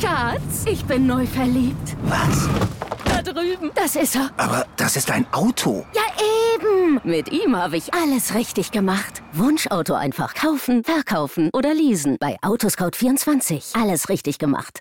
Schatz, 0.00 0.64
ich 0.66 0.84
bin 0.84 1.06
neu 1.06 1.26
verliebt. 1.26 1.96
Was? 2.04 2.48
Da 3.04 3.22
drüben. 3.22 3.70
Das 3.74 3.96
ist 3.96 4.16
er. 4.16 4.30
Aber 4.36 4.66
das 4.76 4.96
ist 4.96 5.10
ein 5.10 5.26
Auto. 5.32 5.84
Ja, 5.94 6.02
eben. 6.54 7.00
Mit 7.04 7.30
ihm 7.30 7.56
habe 7.56 7.76
ich 7.76 7.92
alles 7.94 8.34
richtig 8.34 8.70
gemacht. 8.70 9.22
Wunschauto 9.32 9.94
einfach 9.94 10.34
kaufen, 10.34 10.84
verkaufen 10.84 11.50
oder 11.52 11.74
leasen. 11.74 12.16
Bei 12.20 12.36
Autoscout24. 12.42 13.80
Alles 13.80 14.08
richtig 14.08 14.38
gemacht. 14.38 14.80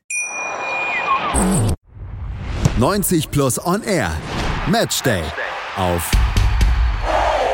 90 2.78 3.32
Plus 3.32 3.64
On 3.66 3.84
Air. 3.84 4.12
Matchday. 4.68 5.24
Auf 5.78 6.10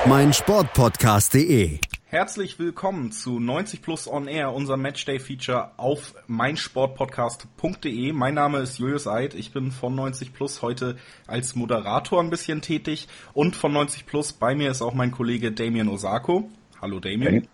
meinsportpodcast.de. 0.06 1.80
Herzlich 2.10 2.58
willkommen 2.58 3.12
zu 3.12 3.38
90 3.38 3.82
Plus 3.82 4.08
On 4.08 4.30
Air, 4.30 4.54
unser 4.54 4.78
Matchday-Feature 4.78 5.72
auf 5.76 6.16
meinsportpodcast.de. 6.28 8.14
Mein 8.14 8.34
Name 8.34 8.60
ist 8.60 8.78
Julius 8.78 9.08
Eid, 9.08 9.34
ich 9.34 9.52
bin 9.52 9.72
von 9.72 9.94
90 9.94 10.32
Plus 10.32 10.62
heute 10.62 10.96
als 11.28 11.56
Moderator 11.56 12.22
ein 12.22 12.30
bisschen 12.30 12.62
tätig 12.62 13.10
und 13.34 13.58
von 13.58 13.74
90 13.74 14.06
Plus 14.06 14.32
bei 14.32 14.56
mir 14.56 14.72
ist 14.72 14.82
auch 14.82 14.94
mein 14.94 15.12
Kollege 15.12 15.52
Damien 15.52 15.90
Osako. 15.90 16.50
Hallo 16.82 17.02
Damien. 17.02 17.46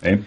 Hey. 0.00 0.16
hey. 0.16 0.24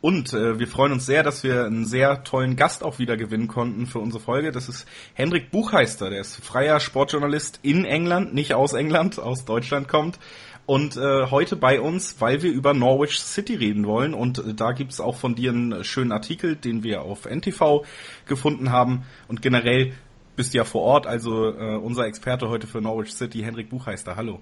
Und 0.00 0.34
äh, 0.34 0.58
wir 0.58 0.66
freuen 0.66 0.92
uns 0.92 1.06
sehr, 1.06 1.22
dass 1.22 1.44
wir 1.44 1.64
einen 1.64 1.86
sehr 1.86 2.24
tollen 2.24 2.56
Gast 2.56 2.82
auch 2.82 2.98
wieder 2.98 3.16
gewinnen 3.16 3.46
konnten 3.46 3.86
für 3.86 4.00
unsere 4.00 4.22
Folge. 4.22 4.50
Das 4.50 4.68
ist 4.68 4.86
Hendrik 5.14 5.52
Buchheister, 5.52 6.10
der 6.10 6.20
ist 6.20 6.44
freier 6.44 6.80
Sportjournalist 6.80 7.60
in 7.62 7.84
England, 7.84 8.34
nicht 8.34 8.54
aus 8.54 8.72
England, 8.72 9.20
aus 9.20 9.44
Deutschland 9.44 9.86
kommt 9.86 10.18
und 10.66 10.96
äh, 10.96 11.26
heute 11.30 11.56
bei 11.56 11.80
uns, 11.80 12.20
weil 12.20 12.42
wir 12.42 12.50
über 12.50 12.72
Norwich 12.72 13.20
City 13.20 13.54
reden 13.54 13.86
wollen. 13.86 14.14
Und 14.14 14.38
äh, 14.38 14.54
da 14.54 14.72
gibt's 14.72 15.00
auch 15.00 15.16
von 15.16 15.34
dir 15.34 15.50
einen 15.50 15.84
schönen 15.84 16.12
Artikel, 16.12 16.56
den 16.56 16.82
wir 16.82 17.02
auf 17.02 17.26
NTV 17.26 17.84
gefunden 18.26 18.70
haben. 18.70 19.04
Und 19.28 19.42
generell 19.42 19.92
bist 20.36 20.54
du 20.54 20.58
ja 20.58 20.64
vor 20.64 20.82
Ort, 20.82 21.06
also 21.06 21.50
äh, 21.50 21.76
unser 21.76 22.06
Experte 22.06 22.48
heute 22.48 22.66
für 22.66 22.80
Norwich 22.80 23.14
City, 23.14 23.40
Henrik 23.40 23.68
Buchheister. 23.70 24.16
Hallo. 24.16 24.40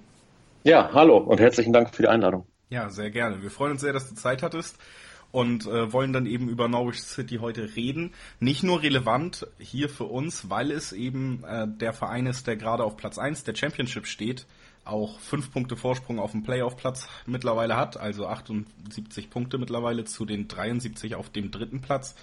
Ja, 0.63 0.91
hallo 0.93 1.17
und 1.17 1.41
herzlichen 1.41 1.73
Dank 1.73 1.93
für 1.93 2.03
die 2.03 2.07
Einladung. 2.07 2.45
Ja, 2.69 2.89
sehr 2.89 3.11
gerne. 3.11 3.43
Wir 3.43 3.51
freuen 3.51 3.73
uns 3.73 3.81
sehr, 3.81 3.93
dass 3.93 4.09
du 4.09 4.15
Zeit 4.15 4.41
hattest 4.43 4.77
und 5.31 5.67
äh, 5.67 5.91
wollen 5.91 6.13
dann 6.13 6.25
eben 6.25 6.47
über 6.47 6.69
Norwich 6.69 7.03
City 7.03 7.39
heute 7.41 7.75
reden. 7.75 8.13
Nicht 8.39 8.63
nur 8.63 8.81
relevant 8.81 9.45
hier 9.59 9.89
für 9.89 10.05
uns, 10.05 10.49
weil 10.49 10.71
es 10.71 10.93
eben 10.93 11.43
äh, 11.43 11.67
der 11.67 11.91
Verein 11.91 12.27
ist, 12.27 12.47
der 12.47 12.55
gerade 12.55 12.83
auf 12.83 12.95
Platz 12.95 13.17
eins 13.17 13.43
der 13.43 13.55
Championship 13.55 14.07
steht 14.07 14.47
auch 14.85 15.19
fünf 15.19 15.51
Punkte 15.51 15.75
Vorsprung 15.75 16.19
auf 16.19 16.31
dem 16.31 16.43
Playoff-Platz 16.43 17.07
mittlerweile 17.25 17.77
hat, 17.77 17.97
also 17.97 18.27
78 18.27 19.29
Punkte 19.29 19.57
mittlerweile 19.57 20.05
zu 20.05 20.25
den 20.25 20.47
73 20.47 21.15
auf 21.15 21.29
dem 21.29 21.51
dritten 21.51 21.81
Platz, 21.81 22.15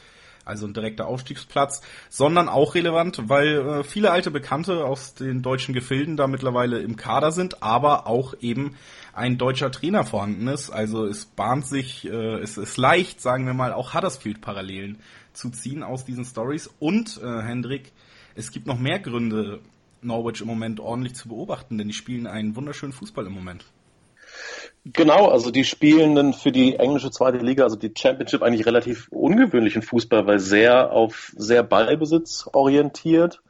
also 0.44 0.66
ein 0.66 0.74
direkter 0.74 1.06
Aufstiegsplatz, 1.06 1.82
sondern 2.08 2.48
auch 2.48 2.74
relevant, 2.74 3.28
weil 3.28 3.58
äh, 3.58 3.84
viele 3.84 4.10
alte 4.10 4.30
Bekannte 4.30 4.84
aus 4.84 5.14
den 5.14 5.42
deutschen 5.42 5.74
Gefilden 5.74 6.16
da 6.16 6.26
mittlerweile 6.26 6.80
im 6.80 6.96
Kader 6.96 7.30
sind, 7.32 7.62
aber 7.62 8.06
auch 8.06 8.34
eben 8.40 8.76
ein 9.12 9.38
deutscher 9.38 9.70
Trainer 9.70 10.04
vorhanden 10.04 10.48
ist. 10.48 10.70
Also 10.70 11.04
es 11.04 11.26
bahnt 11.26 11.66
sich, 11.66 12.06
äh, 12.06 12.38
es 12.38 12.56
ist 12.58 12.76
leicht, 12.76 13.20
sagen 13.20 13.46
wir 13.46 13.54
mal, 13.54 13.72
auch 13.72 13.94
Huddersfield-Parallelen 13.94 14.98
zu 15.32 15.50
ziehen 15.50 15.82
aus 15.82 16.04
diesen 16.04 16.24
Stories. 16.24 16.70
Und 16.78 17.20
äh, 17.22 17.42
Hendrik, 17.42 17.92
es 18.34 18.50
gibt 18.50 18.66
noch 18.66 18.78
mehr 18.78 18.98
Gründe, 18.98 19.60
Norwich 20.02 20.40
im 20.40 20.46
Moment 20.46 20.80
ordentlich 20.80 21.14
zu 21.14 21.28
beobachten, 21.28 21.78
denn 21.78 21.88
die 21.88 21.94
spielen 21.94 22.26
einen 22.26 22.56
wunderschönen 22.56 22.92
Fußball 22.92 23.26
im 23.26 23.32
Moment. 23.32 23.64
Genau, 24.86 25.26
also 25.26 25.50
die 25.50 25.64
spielen 25.64 26.14
dann 26.14 26.32
für 26.32 26.52
die 26.52 26.76
englische 26.76 27.10
zweite 27.10 27.36
Liga, 27.38 27.64
also 27.64 27.76
die 27.76 27.92
Championship, 27.96 28.42
eigentlich 28.42 28.64
relativ 28.64 29.08
ungewöhnlichen 29.10 29.82
Fußball, 29.82 30.26
weil 30.26 30.38
sehr 30.38 30.90
auf 30.92 31.32
sehr 31.36 31.62
Ballbesitz 31.62 32.48
orientiert, 32.52 33.42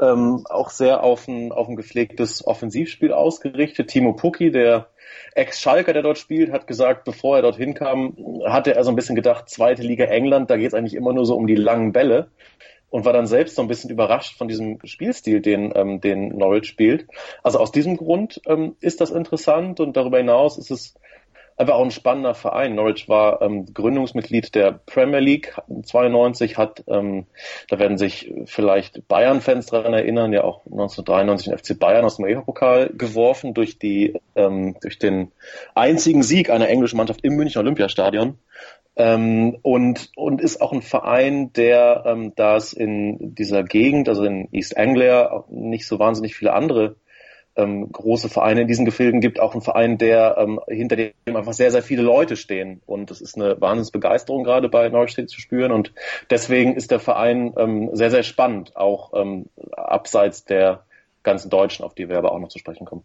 ähm, 0.00 0.46
auch 0.48 0.70
sehr 0.70 1.02
auf 1.02 1.28
ein, 1.28 1.52
auf 1.52 1.68
ein 1.68 1.76
gepflegtes 1.76 2.46
Offensivspiel 2.46 3.12
ausgerichtet. 3.12 3.88
Timo 3.88 4.14
Pukki, 4.14 4.50
der 4.50 4.88
Ex-Schalker, 5.34 5.92
der 5.92 6.02
dort 6.02 6.16
spielt, 6.16 6.52
hat 6.52 6.66
gesagt, 6.66 7.04
bevor 7.04 7.36
er 7.36 7.42
dorthin 7.42 7.74
kam, 7.74 8.16
hatte 8.46 8.74
er 8.74 8.82
so 8.82 8.90
ein 8.90 8.96
bisschen 8.96 9.16
gedacht, 9.16 9.50
zweite 9.50 9.82
Liga 9.82 10.04
England, 10.04 10.48
da 10.48 10.56
geht 10.56 10.68
es 10.68 10.74
eigentlich 10.74 10.94
immer 10.94 11.12
nur 11.12 11.26
so 11.26 11.36
um 11.36 11.46
die 11.46 11.54
langen 11.54 11.92
Bälle 11.92 12.30
und 12.90 13.04
war 13.04 13.12
dann 13.12 13.26
selbst 13.26 13.56
so 13.56 13.62
ein 13.62 13.68
bisschen 13.68 13.90
überrascht 13.90 14.36
von 14.36 14.48
diesem 14.48 14.78
Spielstil, 14.84 15.40
den, 15.40 15.72
ähm, 15.74 16.00
den 16.00 16.36
Norwich 16.36 16.66
spielt. 16.66 17.06
Also 17.42 17.58
aus 17.58 17.72
diesem 17.72 17.96
Grund 17.96 18.40
ähm, 18.46 18.76
ist 18.80 19.00
das 19.00 19.10
interessant 19.10 19.80
und 19.80 19.96
darüber 19.96 20.18
hinaus 20.18 20.58
ist 20.58 20.70
es 20.70 20.94
einfach 21.58 21.74
auch 21.74 21.84
ein 21.84 21.90
spannender 21.90 22.34
Verein. 22.34 22.76
Norwich 22.76 23.08
war 23.08 23.42
ähm, 23.42 23.66
Gründungsmitglied 23.74 24.54
der 24.54 24.72
Premier 24.86 25.18
League 25.18 25.54
92, 25.82 26.56
hat, 26.56 26.84
ähm, 26.86 27.26
da 27.68 27.78
werden 27.78 27.98
sich 27.98 28.32
vielleicht 28.46 29.06
Bayern-Fans 29.08 29.66
daran 29.66 29.92
erinnern, 29.92 30.32
ja 30.32 30.44
auch 30.44 30.64
1993 30.66 31.48
den 31.48 31.58
FC 31.58 31.78
Bayern 31.78 32.04
aus 32.04 32.16
dem 32.16 32.26
UEFA-Pokal 32.26 32.90
geworfen 32.96 33.54
durch 33.54 33.78
die, 33.78 34.20
ähm, 34.36 34.76
durch 34.80 34.98
den 34.98 35.32
einzigen 35.74 36.22
Sieg 36.22 36.48
einer 36.48 36.68
englischen 36.68 36.96
Mannschaft 36.96 37.24
im 37.24 37.34
München 37.34 37.58
Olympiastadion. 37.58 38.38
Ähm, 38.98 39.56
und, 39.62 40.10
und 40.16 40.40
ist 40.40 40.60
auch 40.60 40.72
ein 40.72 40.82
Verein, 40.82 41.52
der, 41.52 42.02
ähm, 42.04 42.32
da 42.34 42.56
es 42.56 42.72
in 42.72 43.36
dieser 43.36 43.62
Gegend, 43.62 44.08
also 44.08 44.24
in 44.24 44.48
East 44.50 44.76
Anglia, 44.76 45.44
nicht 45.48 45.86
so 45.86 46.00
wahnsinnig 46.00 46.34
viele 46.34 46.52
andere 46.52 46.96
ähm, 47.54 47.92
große 47.92 48.28
Vereine 48.28 48.62
in 48.62 48.68
diesen 48.68 48.84
Gefilden 48.84 49.20
gibt, 49.20 49.38
auch 49.38 49.54
ein 49.54 49.60
Verein, 49.60 49.98
der 49.98 50.36
ähm, 50.38 50.60
hinter 50.68 50.96
dem 50.96 51.12
einfach 51.26 51.52
sehr, 51.52 51.70
sehr 51.70 51.82
viele 51.82 52.02
Leute 52.02 52.34
stehen. 52.34 52.82
Und 52.86 53.12
das 53.12 53.20
ist 53.20 53.36
eine 53.36 53.60
Wahnsinnsbegeisterung 53.60 54.42
gerade 54.42 54.68
bei 54.68 54.88
Norwich 54.88 55.14
zu 55.14 55.40
spüren. 55.40 55.70
Und 55.70 55.92
deswegen 56.30 56.74
ist 56.74 56.90
der 56.90 57.00
Verein 57.00 57.54
ähm, 57.56 57.90
sehr, 57.92 58.10
sehr 58.10 58.24
spannend, 58.24 58.76
auch 58.76 59.12
ähm, 59.14 59.46
abseits 59.72 60.44
der 60.44 60.84
ganzen 61.22 61.50
Deutschen, 61.50 61.84
auf 61.84 61.94
die 61.94 62.08
wir 62.08 62.18
aber 62.18 62.32
auch 62.32 62.40
noch 62.40 62.48
zu 62.48 62.58
sprechen 62.58 62.84
kommen. 62.84 63.04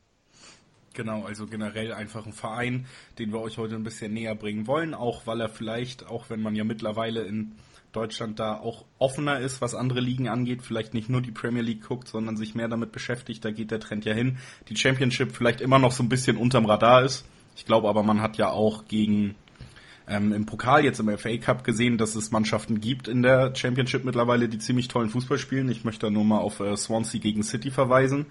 Genau, 0.93 1.23
also 1.23 1.47
generell 1.47 1.91
einfach 1.91 2.25
ein 2.25 2.33
Verein, 2.33 2.85
den 3.17 3.31
wir 3.31 3.41
euch 3.41 3.57
heute 3.57 3.75
ein 3.75 3.83
bisschen 3.83 4.13
näher 4.13 4.35
bringen 4.35 4.67
wollen, 4.67 4.93
auch 4.93 5.25
weil 5.25 5.41
er 5.41 5.49
vielleicht, 5.49 6.07
auch 6.07 6.29
wenn 6.29 6.41
man 6.41 6.55
ja 6.55 6.63
mittlerweile 6.63 7.23
in 7.23 7.53
Deutschland 7.93 8.39
da 8.39 8.57
auch 8.57 8.85
offener 8.99 9.39
ist, 9.39 9.61
was 9.61 9.75
andere 9.75 10.01
Ligen 10.01 10.27
angeht, 10.27 10.61
vielleicht 10.61 10.93
nicht 10.93 11.09
nur 11.09 11.21
die 11.21 11.31
Premier 11.31 11.61
League 11.61 11.87
guckt, 11.87 12.07
sondern 12.07 12.37
sich 12.37 12.55
mehr 12.55 12.67
damit 12.67 12.91
beschäftigt, 12.91 13.43
da 13.45 13.51
geht 13.51 13.71
der 13.71 13.79
Trend 13.79 14.05
ja 14.05 14.13
hin. 14.13 14.37
Die 14.69 14.75
Championship 14.75 15.31
vielleicht 15.31 15.61
immer 15.61 15.79
noch 15.79 15.91
so 15.91 16.03
ein 16.03 16.09
bisschen 16.09 16.37
unterm 16.37 16.65
Radar 16.65 17.03
ist. 17.03 17.25
Ich 17.55 17.65
glaube 17.65 17.87
aber, 17.87 18.03
man 18.03 18.21
hat 18.21 18.37
ja 18.37 18.49
auch 18.49 18.85
gegen 18.87 19.35
ähm, 20.07 20.33
im 20.33 20.45
Pokal 20.45 20.83
jetzt 20.83 20.99
im 20.99 21.17
FA 21.17 21.37
Cup 21.37 21.63
gesehen, 21.63 21.97
dass 21.97 22.15
es 22.15 22.31
Mannschaften 22.31 22.81
gibt 22.81 23.07
in 23.07 23.21
der 23.21 23.55
Championship 23.55 24.03
mittlerweile, 24.03 24.49
die 24.49 24.57
ziemlich 24.57 24.87
tollen 24.87 25.09
Fußball 25.09 25.37
spielen. 25.37 25.69
Ich 25.69 25.85
möchte 25.85 26.07
da 26.07 26.11
nur 26.11 26.25
mal 26.25 26.39
auf 26.39 26.59
äh, 26.59 26.75
Swansea 26.75 27.21
gegen 27.21 27.43
City 27.43 27.71
verweisen. 27.71 28.25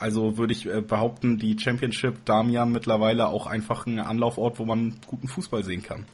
Also 0.00 0.38
würde 0.38 0.54
ich 0.54 0.66
äh, 0.66 0.80
behaupten, 0.80 1.36
die 1.36 1.58
Championship 1.58 2.24
Damian 2.24 2.72
mittlerweile 2.72 3.28
auch 3.28 3.46
einfach 3.46 3.86
ein 3.86 3.98
Anlaufort, 3.98 4.58
wo 4.58 4.64
man 4.64 4.94
guten 5.06 5.28
Fußball 5.28 5.62
sehen 5.62 5.82
kann. 5.82 6.06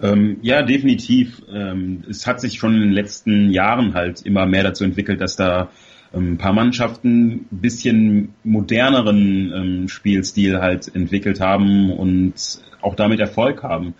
Ähm, 0.00 0.38
ja, 0.40 0.62
definitiv. 0.62 1.42
Ähm, 1.52 2.04
es 2.08 2.26
hat 2.28 2.40
sich 2.40 2.58
schon 2.58 2.74
in 2.74 2.80
den 2.80 2.92
letzten 2.92 3.50
Jahren 3.50 3.94
halt 3.94 4.22
immer 4.22 4.46
mehr 4.46 4.62
dazu 4.62 4.84
entwickelt, 4.84 5.20
dass 5.20 5.34
da 5.34 5.70
ähm, 6.14 6.34
ein 6.34 6.38
paar 6.38 6.52
Mannschaften 6.52 7.46
ein 7.50 7.60
bisschen 7.60 8.34
moderneren 8.44 9.52
ähm, 9.52 9.88
Spielstil 9.88 10.60
halt 10.60 10.94
entwickelt 10.94 11.40
haben 11.40 11.90
und 11.90 12.62
auch 12.80 12.94
damit 12.94 13.18
Erfolg 13.18 13.64
haben 13.64 13.94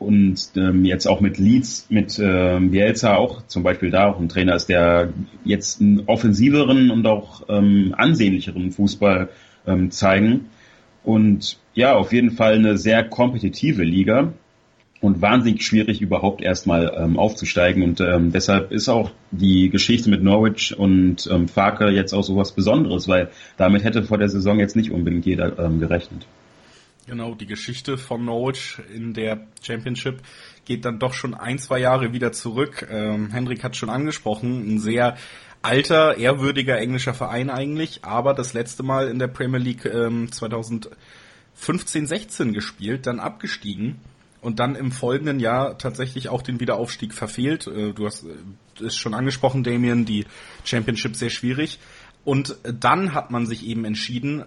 und 0.00 0.52
ähm, 0.56 0.84
jetzt 0.84 1.06
auch 1.06 1.20
mit 1.20 1.38
Leeds, 1.38 1.86
mit 1.90 2.18
ähm, 2.18 2.70
Bielsa 2.70 3.16
auch 3.16 3.46
zum 3.46 3.62
Beispiel 3.62 3.90
da 3.90 4.08
auch 4.08 4.18
ein 4.18 4.30
Trainer 4.30 4.54
ist, 4.56 4.68
der 4.68 5.12
jetzt 5.44 5.80
einen 5.80 6.04
offensiveren 6.06 6.90
und 6.90 7.06
auch 7.06 7.42
ähm, 7.48 7.94
ansehnlicheren 7.96 8.72
Fußball 8.72 9.28
ähm, 9.66 9.90
zeigen. 9.90 10.46
Und 11.04 11.58
ja, 11.74 11.94
auf 11.94 12.12
jeden 12.12 12.30
Fall 12.30 12.54
eine 12.54 12.78
sehr 12.78 13.04
kompetitive 13.04 13.84
Liga 13.84 14.32
und 15.02 15.20
wahnsinnig 15.20 15.64
schwierig 15.64 16.00
überhaupt 16.00 16.42
erstmal 16.42 16.92
ähm, 16.96 17.18
aufzusteigen. 17.18 17.82
Und 17.82 18.00
ähm, 18.00 18.32
deshalb 18.32 18.72
ist 18.72 18.88
auch 18.88 19.10
die 19.30 19.68
Geschichte 19.68 20.08
mit 20.08 20.22
Norwich 20.22 20.76
und 20.78 21.28
ähm, 21.30 21.46
Farke 21.46 21.90
jetzt 21.90 22.14
auch 22.14 22.24
so 22.24 22.36
was 22.36 22.52
Besonderes, 22.52 23.06
weil 23.06 23.28
damit 23.58 23.84
hätte 23.84 24.02
vor 24.02 24.18
der 24.18 24.30
Saison 24.30 24.58
jetzt 24.58 24.76
nicht 24.76 24.90
unbedingt 24.90 25.26
jeder 25.26 25.58
ähm, 25.58 25.78
gerechnet. 25.78 26.26
Genau, 27.10 27.34
die 27.34 27.46
Geschichte 27.46 27.98
von 27.98 28.24
Norwich 28.24 28.78
in 28.94 29.14
der 29.14 29.48
Championship 29.62 30.22
geht 30.64 30.84
dann 30.84 31.00
doch 31.00 31.12
schon 31.12 31.34
ein, 31.34 31.58
zwei 31.58 31.80
Jahre 31.80 32.12
wieder 32.12 32.30
zurück. 32.30 32.86
Ähm, 32.88 33.32
Hendrik 33.32 33.64
hat 33.64 33.74
schon 33.74 33.90
angesprochen, 33.90 34.76
ein 34.76 34.78
sehr 34.78 35.16
alter, 35.60 36.18
ehrwürdiger 36.18 36.78
englischer 36.78 37.12
Verein 37.12 37.50
eigentlich, 37.50 38.04
aber 38.04 38.32
das 38.32 38.52
letzte 38.52 38.84
Mal 38.84 39.08
in 39.08 39.18
der 39.18 39.26
Premier 39.26 39.58
League 39.58 39.86
ähm, 39.86 40.30
2015, 40.30 42.06
16 42.06 42.52
gespielt, 42.52 43.08
dann 43.08 43.18
abgestiegen 43.18 43.98
und 44.40 44.60
dann 44.60 44.76
im 44.76 44.92
folgenden 44.92 45.40
Jahr 45.40 45.78
tatsächlich 45.78 46.28
auch 46.28 46.42
den 46.42 46.60
Wiederaufstieg 46.60 47.12
verfehlt. 47.12 47.66
Äh, 47.66 47.92
du 47.92 48.06
hast 48.06 48.24
äh, 48.24 48.84
es 48.84 48.96
schon 48.96 49.14
angesprochen, 49.14 49.64
Damien, 49.64 50.04
die 50.04 50.26
Championship 50.62 51.16
sehr 51.16 51.30
schwierig. 51.30 51.80
Und 52.24 52.56
dann 52.62 53.14
hat 53.14 53.32
man 53.32 53.46
sich 53.46 53.66
eben 53.66 53.84
entschieden, 53.84 54.44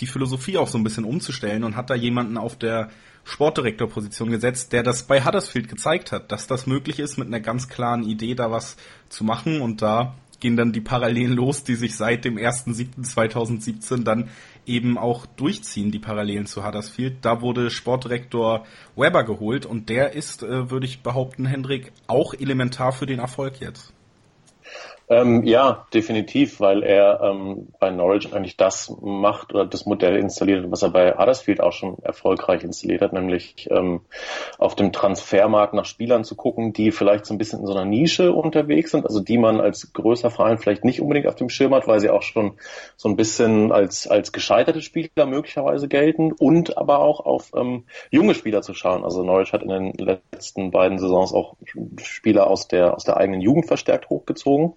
die 0.00 0.06
Philosophie 0.06 0.58
auch 0.58 0.68
so 0.68 0.78
ein 0.78 0.84
bisschen 0.84 1.04
umzustellen 1.04 1.64
und 1.64 1.76
hat 1.76 1.90
da 1.90 1.94
jemanden 1.94 2.36
auf 2.36 2.56
der 2.56 2.90
Sportdirektorposition 3.24 4.30
gesetzt, 4.30 4.72
der 4.72 4.82
das 4.82 5.02
bei 5.04 5.24
Huddersfield 5.24 5.68
gezeigt 5.68 6.10
hat, 6.10 6.32
dass 6.32 6.46
das 6.46 6.66
möglich 6.66 6.98
ist, 6.98 7.18
mit 7.18 7.28
einer 7.28 7.40
ganz 7.40 7.68
klaren 7.68 8.02
Idee 8.02 8.34
da 8.34 8.50
was 8.50 8.76
zu 9.08 9.24
machen 9.24 9.60
und 9.60 9.82
da 9.82 10.14
gehen 10.40 10.56
dann 10.56 10.72
die 10.72 10.80
Parallelen 10.80 11.32
los, 11.32 11.64
die 11.64 11.74
sich 11.74 11.96
seit 11.96 12.24
dem 12.24 12.36
1.7.2017 12.36 14.04
dann 14.04 14.30
eben 14.66 14.98
auch 14.98 15.26
durchziehen, 15.26 15.90
die 15.90 15.98
Parallelen 15.98 16.46
zu 16.46 16.66
Huddersfield. 16.66 17.18
Da 17.22 17.42
wurde 17.42 17.70
Sportdirektor 17.70 18.64
Weber 18.96 19.24
geholt 19.24 19.66
und 19.66 19.90
der 19.90 20.14
ist, 20.14 20.42
äh, 20.42 20.70
würde 20.70 20.86
ich 20.86 21.02
behaupten, 21.02 21.44
Hendrik, 21.44 21.92
auch 22.06 22.32
elementar 22.32 22.92
für 22.92 23.06
den 23.06 23.18
Erfolg 23.18 23.60
jetzt. 23.60 23.92
Ähm, 25.10 25.42
ja, 25.42 25.86
definitiv, 25.92 26.60
weil 26.60 26.84
er 26.84 27.20
ähm, 27.20 27.66
bei 27.80 27.90
Norwich 27.90 28.32
eigentlich 28.32 28.56
das 28.56 28.94
macht 29.02 29.52
oder 29.52 29.66
das 29.66 29.84
Modell 29.84 30.14
installiert, 30.16 30.70
was 30.70 30.82
er 30.82 30.90
bei 30.90 31.14
Huddersfield 31.18 31.60
auch 31.60 31.72
schon 31.72 31.98
erfolgreich 32.04 32.62
installiert 32.62 33.02
hat, 33.02 33.12
nämlich 33.12 33.68
ähm, 33.72 34.02
auf 34.56 34.76
dem 34.76 34.92
Transfermarkt 34.92 35.74
nach 35.74 35.84
Spielern 35.84 36.22
zu 36.22 36.36
gucken, 36.36 36.72
die 36.72 36.92
vielleicht 36.92 37.26
so 37.26 37.34
ein 37.34 37.38
bisschen 37.38 37.58
in 37.58 37.66
so 37.66 37.72
einer 37.72 37.86
Nische 37.86 38.32
unterwegs 38.32 38.92
sind, 38.92 39.04
also 39.04 39.18
die 39.18 39.36
man 39.36 39.60
als 39.60 39.92
größer 39.92 40.30
Verein 40.30 40.58
vielleicht 40.58 40.84
nicht 40.84 41.00
unbedingt 41.00 41.26
auf 41.26 41.34
dem 41.34 41.48
Schirm 41.48 41.74
hat, 41.74 41.88
weil 41.88 41.98
sie 41.98 42.10
auch 42.10 42.22
schon 42.22 42.52
so 42.96 43.08
ein 43.08 43.16
bisschen 43.16 43.72
als, 43.72 44.06
als 44.06 44.30
gescheiterte 44.30 44.80
Spieler 44.80 45.26
möglicherweise 45.26 45.88
gelten 45.88 46.30
und 46.30 46.78
aber 46.78 47.00
auch 47.00 47.18
auf 47.18 47.50
ähm, 47.56 47.82
junge 48.12 48.36
Spieler 48.36 48.62
zu 48.62 48.74
schauen. 48.74 49.02
Also 49.02 49.24
Norwich 49.24 49.52
hat 49.52 49.64
in 49.64 49.70
den 49.70 49.92
letzten 49.94 50.70
beiden 50.70 51.00
Saisons 51.00 51.32
auch 51.34 51.56
Spieler 52.00 52.46
aus 52.46 52.68
der, 52.68 52.94
aus 52.94 53.02
der 53.02 53.16
eigenen 53.16 53.40
Jugend 53.40 53.66
verstärkt 53.66 54.08
hochgezogen 54.08 54.74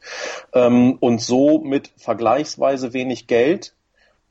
ähm, 0.53 0.97
und 0.99 1.21
so 1.21 1.59
mit 1.59 1.91
vergleichsweise 1.97 2.93
wenig 2.93 3.27
Geld 3.27 3.73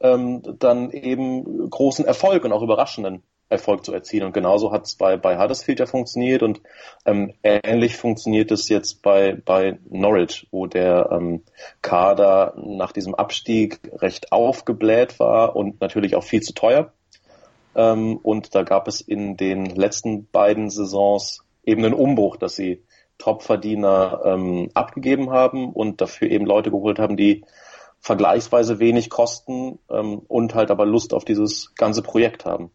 ähm, 0.01 0.43
dann 0.59 0.91
eben 0.91 1.71
großen 1.71 2.05
Erfolg 2.05 2.45
und 2.45 2.53
auch 2.53 2.63
überraschenden 2.63 3.23
Erfolg 3.49 3.85
zu 3.85 3.93
erzielen. 3.93 4.27
Und 4.27 4.33
genauso 4.33 4.73
hat 4.73 4.87
es 4.87 4.97
bei, 4.97 5.17
bei 5.17 5.39
Huddersfield 5.39 5.79
ja 5.79 5.87
funktioniert 5.87 6.43
und 6.43 6.61
ähm, 7.05 7.33
ähnlich 7.43 7.97
funktioniert 7.97 8.51
es 8.51 8.69
jetzt 8.69 9.03
bei, 9.03 9.37
bei 9.45 9.79
Norwich, 9.89 10.49
wo 10.51 10.67
der 10.67 11.11
ähm, 11.13 11.43
Kader 11.83 12.55
nach 12.57 12.93
diesem 12.93 13.15
Abstieg 13.15 13.79
recht 13.95 14.33
aufgebläht 14.33 15.21
war 15.21 15.55
und 15.55 15.81
natürlich 15.81 16.17
auch 16.17 16.25
viel 16.25 16.41
zu 16.41 16.55
teuer. 16.55 16.93
Ähm, 17.75 18.17
und 18.23 18.55
da 18.55 18.63
gab 18.63 18.89
es 18.89 19.01
in 19.01 19.37
den 19.37 19.67
letzten 19.67 20.27
beiden 20.27 20.71
Saisons 20.71 21.45
eben 21.65 21.85
einen 21.85 21.95
Umbruch, 21.95 22.37
dass 22.37 22.57
sie 22.57 22.83
Topverdiener 23.19 24.23
ähm, 24.25 24.71
abgegeben 24.75 25.31
haben 25.31 25.73
und 25.73 26.01
dafür 26.01 26.31
eben 26.31 26.47
Leute 26.47 26.71
geholt 26.71 26.99
haben, 26.99 27.17
die 27.17 27.45
vergleichsweise 28.01 28.81
wenig 28.81 29.11
kosten 29.11 29.79
ähm, 29.89 30.19
und 30.27 30.55
halt 30.55 30.71
aber 30.71 30.87
Lust 30.87 31.15
auf 31.15 31.25
dieses 31.25 31.75
ganze 31.77 32.03
Projekt 32.03 32.45
haben. 32.45 32.71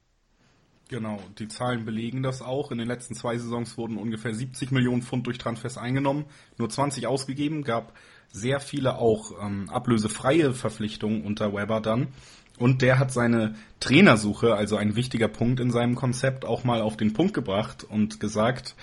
Genau, 0.89 1.19
die 1.37 1.49
Zahlen 1.49 1.83
belegen 1.83 2.23
das 2.23 2.41
auch. 2.41 2.71
In 2.71 2.77
den 2.77 2.87
letzten 2.87 3.13
zwei 3.13 3.37
Saisons 3.37 3.77
wurden 3.77 3.97
ungefähr 3.97 4.33
70 4.33 4.71
Millionen 4.71 5.01
Pfund 5.01 5.27
durch 5.27 5.37
Transfers 5.37 5.77
eingenommen, 5.77 6.25
nur 6.57 6.69
20 6.69 7.07
ausgegeben, 7.07 7.63
gab 7.63 7.91
sehr 8.31 8.61
viele 8.61 8.97
auch 8.97 9.31
ähm, 9.43 9.69
ablösefreie 9.69 10.53
Verpflichtungen 10.53 11.25
unter 11.25 11.53
Weber 11.53 11.81
dann. 11.81 12.07
Und 12.57 12.81
der 12.81 12.99
hat 12.99 13.11
seine 13.11 13.55
Trainersuche, 13.81 14.55
also 14.55 14.77
ein 14.77 14.95
wichtiger 14.95 15.27
Punkt 15.27 15.59
in 15.59 15.71
seinem 15.71 15.95
Konzept, 15.95 16.45
auch 16.45 16.63
mal 16.63 16.81
auf 16.81 16.95
den 16.95 17.13
Punkt 17.13 17.33
gebracht 17.33 17.83
und 17.83 18.19
gesagt, 18.21 18.75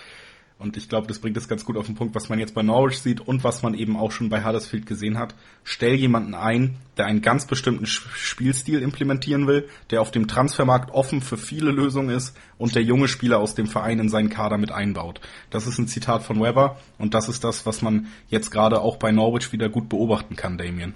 und 0.65 0.79
ich 0.79 0.89
glaube, 0.89 1.07
das 1.07 1.19
bringt 1.19 1.37
es 1.37 1.47
ganz 1.47 1.67
gut 1.67 1.77
auf 1.77 1.85
den 1.85 1.95
Punkt, 1.95 2.15
was 2.15 2.31
man 2.31 2.39
jetzt 2.39 2.55
bei 2.55 2.63
Norwich 2.63 2.99
sieht 2.99 3.21
und 3.21 3.45
was 3.45 3.63
man 3.63 3.75
eben 3.75 3.99
auch 3.99 4.11
schon 4.11 4.31
bei 4.31 4.43
Huddersfield 4.43 4.87
gesehen 4.87 5.19
hat. 5.19 5.35
Stell 5.63 5.95
jemanden 5.95 6.35
ein, 6.35 6.77
der 6.97 7.05
einen 7.05 7.21
ganz 7.21 7.47
bestimmten 7.47 7.85
Spielstil 7.85 8.81
implementieren 8.81 9.47
will, 9.47 9.69
der 9.91 10.01
auf 10.01 10.11
dem 10.11 10.27
Transfermarkt 10.27 10.91
offen 10.91 11.21
für 11.21 11.37
viele 11.37 11.71
Lösungen 11.71 12.09
ist 12.09 12.35
und 12.57 12.75
der 12.75 12.83
junge 12.83 13.09
Spieler 13.09 13.41
aus 13.41 13.55
dem 13.55 13.67
Verein 13.67 13.99
in 13.99 14.09
seinen 14.09 14.31
Kader 14.31 14.57
mit 14.57 14.73
einbaut. 14.73 15.21
Das 15.51 15.67
ist 15.67 15.79
ein 15.79 15.87
Zitat 15.87 16.23
von 16.23 16.41
Weber 16.41 16.81
und 16.99 17.13
das 17.13 17.29
ist 17.29 17.45
das, 17.45 17.67
was 17.67 17.83
man 17.83 18.07
jetzt 18.31 18.51
gerade 18.51 18.81
auch 18.81 18.97
bei 18.97 19.13
Norwich 19.13 19.53
wieder 19.53 19.69
gut 19.69 19.91
beobachten 19.91 20.35
kann, 20.35 20.57
Damien. 20.57 20.95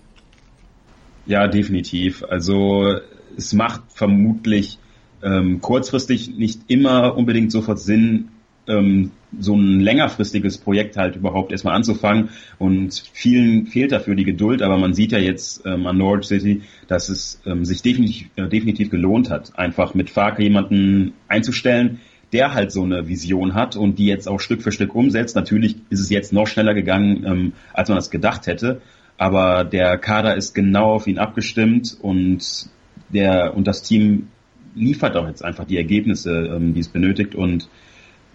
Ja, 1.26 1.47
definitiv. 1.47 2.25
Also 2.25 3.00
es 3.37 3.53
macht 3.53 3.82
vermutlich 3.93 4.79
ähm, 5.23 5.61
kurzfristig 5.61 6.37
nicht 6.38 6.62
immer 6.69 7.19
unbedingt 7.19 7.53
sofort 7.53 7.81
Sinn, 7.81 8.31
ähm, 8.69 9.12
so 9.38 9.55
ein 9.55 9.81
längerfristiges 9.81 10.59
Projekt 10.59 10.97
halt 10.97 11.17
überhaupt 11.17 11.53
erstmal 11.53 11.75
anzufangen. 11.75 12.31
Und 12.59 13.03
vielen 13.12 13.67
fehlt 13.67 13.93
dafür 13.93 14.15
die 14.15 14.25
Geduld, 14.25 14.62
aber 14.62 14.79
man 14.79 14.94
sieht 14.94 15.12
ja 15.12 15.19
jetzt 15.19 15.65
ähm, 15.67 15.87
an 15.87 15.99
Norwich 15.99 16.26
City, 16.26 16.62
dass 16.87 17.09
es 17.09 17.41
ähm, 17.47 17.65
sich 17.65 17.82
definitiv, 17.82 18.29
äh, 18.37 18.49
definitiv 18.49 18.91
gelohnt 18.91 19.31
hat, 19.31 19.59
einfach 19.59 19.94
mit 19.94 20.11
Farke 20.11 20.43
jemanden 20.43 21.12
einzustellen, 21.29 22.00
der 22.32 22.55
halt 22.55 22.73
so 22.73 22.82
eine 22.82 23.09
Vision 23.09 23.55
hat 23.55 23.76
und 23.76 23.99
die 23.99 24.06
jetzt 24.06 24.29
auch 24.29 24.41
Stück 24.41 24.62
für 24.62 24.73
Stück 24.73 24.94
umsetzt. 24.94 25.37
Natürlich 25.37 25.76
ist 25.91 26.00
es 26.00 26.11
jetzt 26.11 26.32
noch 26.32 26.47
schneller 26.47 26.75
gegangen, 26.75 27.25
ähm, 27.26 27.53
als 27.73 27.88
man 27.88 27.97
das 27.97 28.11
gedacht 28.11 28.47
hätte, 28.47 28.81
aber 29.17 29.64
der 29.64 29.99
Kader 29.99 30.37
ist 30.37 30.55
genau 30.55 30.93
auf 30.94 31.06
ihn 31.06 31.19
abgestimmt 31.19 31.97
und 32.00 32.69
der 33.09 33.55
und 33.56 33.67
das 33.67 33.82
Team 33.82 34.29
liefert 34.75 35.17
auch 35.17 35.26
jetzt 35.26 35.44
einfach 35.44 35.64
die 35.64 35.76
Ergebnisse, 35.76 36.31
ähm, 36.55 36.75
die 36.75 36.81
es 36.81 36.88
benötigt 36.88 37.35
und 37.35 37.69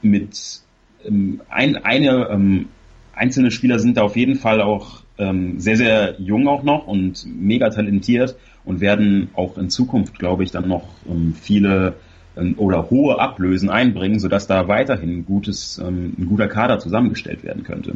mit 0.04 0.62
ähm, 1.06 1.42
ein, 1.50 1.78
eine 1.78 2.28
ähm, 2.30 2.68
einzelne 3.14 3.52
Spieler 3.52 3.80
sind 3.80 3.98
da 3.98 4.04
auf 4.04 4.16
jeden 4.16 4.36
Fall 4.36 4.62
auch 4.62 5.04
ähm, 5.18 5.60
sehr, 5.60 5.78
sehr 5.78 6.16
jung 6.20 6.48
auch 6.48 6.64
noch 6.64 6.88
und 6.88 7.26
mega 7.26 7.70
talentiert 7.70 8.36
und 8.66 8.82
werden 8.82 9.30
auch 9.34 9.58
in 9.58 9.70
Zukunft, 9.70 10.18
glaube 10.18 10.44
ich, 10.44 10.52
dann 10.52 10.68
noch 10.68 10.88
ähm, 11.08 11.36
viele 11.40 11.96
ähm, 12.36 12.56
oder 12.58 12.90
hohe 12.90 13.20
Ablösen 13.20 13.70
einbringen, 13.70 14.20
sodass 14.20 14.48
da 14.48 14.68
weiterhin 14.68 15.26
gutes, 15.26 15.78
ähm, 15.78 16.14
ein 16.18 16.26
guter 16.28 16.48
Kader 16.48 16.80
zusammengestellt 16.80 17.44
werden 17.44 17.64
könnte. 17.64 17.96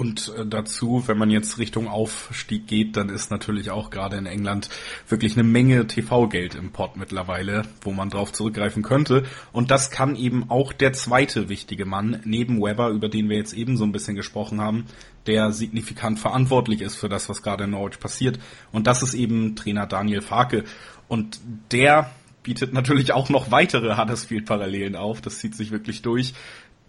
Und 0.00 0.32
äh, 0.34 0.46
dazu, 0.46 1.02
wenn 1.08 1.18
man 1.18 1.28
jetzt 1.28 1.58
Richtung 1.58 1.86
Aufstieg 1.86 2.66
geht, 2.66 2.96
dann 2.96 3.10
ist 3.10 3.30
natürlich 3.30 3.70
auch 3.70 3.90
gerade 3.90 4.16
in 4.16 4.24
England 4.24 4.70
wirklich 5.06 5.34
eine 5.34 5.42
Menge 5.42 5.86
TV-Geld 5.86 6.54
im 6.54 6.72
Pott 6.72 6.96
mittlerweile, 6.96 7.64
wo 7.82 7.92
man 7.92 8.08
drauf 8.08 8.32
zurückgreifen 8.32 8.82
könnte. 8.82 9.24
Und 9.52 9.70
das 9.70 9.90
kann 9.90 10.16
eben 10.16 10.48
auch 10.48 10.72
der 10.72 10.94
zweite 10.94 11.50
wichtige 11.50 11.84
Mann 11.84 12.22
neben 12.24 12.62
Weber, 12.62 12.88
über 12.88 13.10
den 13.10 13.28
wir 13.28 13.36
jetzt 13.36 13.52
eben 13.52 13.76
so 13.76 13.84
ein 13.84 13.92
bisschen 13.92 14.16
gesprochen 14.16 14.62
haben, 14.62 14.86
der 15.26 15.52
signifikant 15.52 16.18
verantwortlich 16.18 16.80
ist 16.80 16.96
für 16.96 17.10
das, 17.10 17.28
was 17.28 17.42
gerade 17.42 17.64
in 17.64 17.72
Norwich 17.72 18.00
passiert. 18.00 18.38
Und 18.72 18.86
das 18.86 19.02
ist 19.02 19.12
eben 19.12 19.54
Trainer 19.54 19.86
Daniel 19.86 20.22
Farke. 20.22 20.64
Und 21.08 21.40
der 21.72 22.10
bietet 22.42 22.72
natürlich 22.72 23.12
auch 23.12 23.28
noch 23.28 23.50
weitere 23.50 23.98
Huddersfield-Parallelen 23.98 24.96
auf. 24.96 25.20
Das 25.20 25.40
zieht 25.40 25.54
sich 25.54 25.72
wirklich 25.72 26.00
durch 26.00 26.32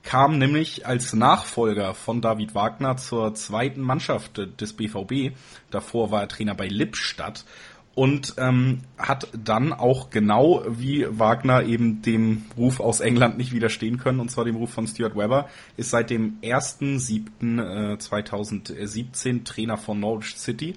kam 0.03 0.37
nämlich 0.37 0.85
als 0.87 1.13
Nachfolger 1.13 1.93
von 1.93 2.21
David 2.21 2.55
Wagner 2.55 2.95
zur 2.97 3.35
zweiten 3.35 3.81
Mannschaft 3.81 4.41
des 4.59 4.73
BVB. 4.73 5.37
Davor 5.69 6.11
war 6.11 6.21
er 6.21 6.27
Trainer 6.27 6.55
bei 6.55 6.67
Lippstadt 6.67 7.45
und 7.93 8.35
ähm, 8.37 8.83
hat 8.97 9.27
dann 9.37 9.73
auch 9.73 10.09
genau 10.09 10.63
wie 10.67 11.05
Wagner 11.09 11.63
eben 11.63 12.01
dem 12.01 12.45
Ruf 12.57 12.79
aus 12.79 13.01
England 13.01 13.37
nicht 13.37 13.51
widerstehen 13.51 13.97
können, 13.97 14.21
und 14.21 14.31
zwar 14.31 14.45
dem 14.45 14.55
Ruf 14.55 14.71
von 14.71 14.87
Stuart 14.87 15.15
Webber, 15.15 15.49
ist 15.77 15.89
seit 15.89 16.09
dem 16.09 16.39
1.7.2017 16.41 19.29
äh, 19.29 19.43
Trainer 19.43 19.77
von 19.77 19.99
Norwich 19.99 20.37
City 20.37 20.75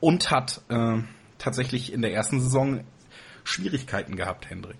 und 0.00 0.30
hat 0.30 0.60
äh, 0.68 0.98
tatsächlich 1.38 1.92
in 1.92 2.02
der 2.02 2.12
ersten 2.12 2.40
Saison 2.40 2.80
Schwierigkeiten 3.44 4.16
gehabt, 4.16 4.50
Hendrik. 4.50 4.76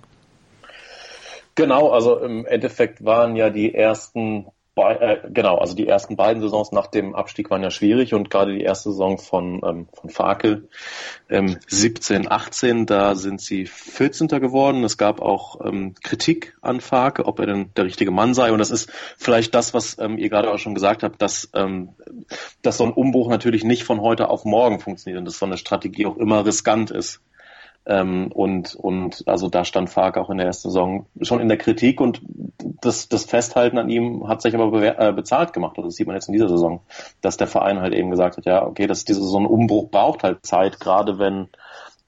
Genau, 1.56 1.90
also 1.90 2.18
im 2.18 2.46
Endeffekt 2.46 3.04
waren 3.04 3.34
ja 3.34 3.50
die 3.50 3.74
ersten 3.74 4.46
äh, 4.78 5.16
genau, 5.30 5.56
also 5.56 5.74
die 5.74 5.88
ersten 5.88 6.16
beiden 6.16 6.42
Saisons 6.42 6.70
nach 6.70 6.86
dem 6.86 7.14
Abstieg 7.14 7.48
waren 7.48 7.62
ja 7.62 7.70
schwierig 7.70 8.12
und 8.12 8.28
gerade 8.28 8.52
die 8.52 8.60
erste 8.60 8.90
Saison 8.90 9.16
von, 9.16 9.62
ähm, 9.64 9.88
von 9.94 10.10
Fakel 10.10 10.68
ähm, 11.30 11.56
17, 11.66 12.30
18, 12.30 12.84
da 12.84 13.14
sind 13.14 13.40
sie 13.40 13.64
14. 13.64 14.28
geworden. 14.28 14.84
Es 14.84 14.98
gab 14.98 15.22
auch 15.22 15.64
ähm, 15.64 15.94
Kritik 16.02 16.58
an 16.60 16.82
Fakel, 16.82 17.24
ob 17.24 17.40
er 17.40 17.46
denn 17.46 17.70
der 17.74 17.86
richtige 17.86 18.10
Mann 18.10 18.34
sei. 18.34 18.52
Und 18.52 18.58
das 18.58 18.70
ist 18.70 18.92
vielleicht 19.16 19.54
das, 19.54 19.72
was 19.72 19.98
ähm, 19.98 20.18
ihr 20.18 20.28
gerade 20.28 20.50
auch 20.50 20.58
schon 20.58 20.74
gesagt 20.74 21.02
habt, 21.02 21.22
dass, 21.22 21.48
ähm, 21.54 21.94
dass 22.60 22.76
so 22.76 22.84
ein 22.84 22.92
Umbruch 22.92 23.30
natürlich 23.30 23.64
nicht 23.64 23.84
von 23.84 24.02
heute 24.02 24.28
auf 24.28 24.44
morgen 24.44 24.80
funktioniert 24.80 25.20
und 25.20 25.24
dass 25.24 25.38
so 25.38 25.46
eine 25.46 25.56
Strategie 25.56 26.04
auch 26.04 26.18
immer 26.18 26.44
riskant 26.44 26.90
ist. 26.90 27.22
Ähm, 27.86 28.32
und, 28.32 28.74
und 28.74 29.22
also 29.26 29.48
da 29.48 29.64
stand 29.64 29.90
Fark 29.90 30.18
auch 30.18 30.28
in 30.28 30.38
der 30.38 30.46
ersten 30.46 30.70
Saison 30.70 31.06
schon 31.22 31.40
in 31.40 31.48
der 31.48 31.56
Kritik 31.56 32.00
und 32.00 32.20
das, 32.80 33.08
das 33.08 33.24
Festhalten 33.24 33.78
an 33.78 33.88
ihm 33.88 34.26
hat 34.28 34.42
sich 34.42 34.54
aber 34.54 34.70
be 34.72 34.98
äh, 34.98 35.12
bezahlt 35.12 35.52
gemacht. 35.52 35.76
Also 35.76 35.88
das 35.88 35.94
sieht 35.94 36.08
man 36.08 36.16
jetzt 36.16 36.26
in 36.26 36.32
dieser 36.32 36.48
Saison, 36.48 36.80
dass 37.20 37.36
der 37.36 37.46
Verein 37.46 37.80
halt 37.80 37.94
eben 37.94 38.10
gesagt 38.10 38.38
hat, 38.38 38.44
ja, 38.44 38.66
okay, 38.66 38.88
dass 38.88 39.04
diese 39.04 39.22
so 39.22 39.38
ein 39.38 39.46
Umbruch 39.46 39.88
braucht 39.90 40.24
halt 40.24 40.44
Zeit, 40.44 40.80
gerade 40.80 41.18
wenn 41.20 41.48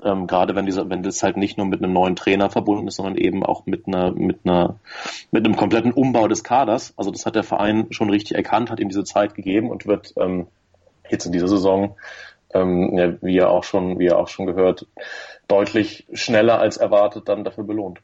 ähm, 0.02 0.26
gerade 0.26 0.54
wenn 0.54 0.66
dieser, 0.66 0.88
wenn 0.90 1.02
das 1.02 1.22
halt 1.22 1.36
nicht 1.36 1.58
nur 1.58 1.66
mit 1.66 1.82
einem 1.82 1.92
neuen 1.92 2.16
Trainer 2.16 2.50
verbunden 2.50 2.86
ist, 2.86 2.96
sondern 2.96 3.16
eben 3.16 3.44
auch 3.44 3.66
mit 3.66 3.86
einer, 3.88 4.12
mit 4.12 4.40
einer, 4.44 4.76
mit 5.32 5.44
einem 5.44 5.56
kompletten 5.56 5.92
Umbau 5.92 6.28
des 6.28 6.44
Kaders. 6.44 6.94
Also 6.96 7.10
das 7.10 7.26
hat 7.26 7.34
der 7.34 7.42
Verein 7.42 7.86
schon 7.90 8.10
richtig 8.10 8.36
erkannt, 8.36 8.70
hat 8.70 8.80
ihm 8.80 8.88
diese 8.88 9.04
Zeit 9.04 9.34
gegeben 9.34 9.70
und 9.70 9.86
wird 9.86 10.14
ähm, 10.16 10.46
jetzt 11.10 11.26
in 11.26 11.32
dieser 11.32 11.48
Saison 11.48 11.96
ähm, 12.54 12.96
ja, 12.96 13.14
wie 13.22 13.38
er 13.38 13.50
auch 13.50 13.64
schon, 13.64 13.98
wie 13.98 14.06
er 14.06 14.18
auch 14.18 14.28
schon 14.28 14.46
gehört, 14.46 14.86
deutlich 15.48 16.06
schneller 16.12 16.58
als 16.58 16.76
erwartet 16.76 17.28
dann 17.28 17.44
dafür 17.44 17.64
belohnt. 17.64 18.00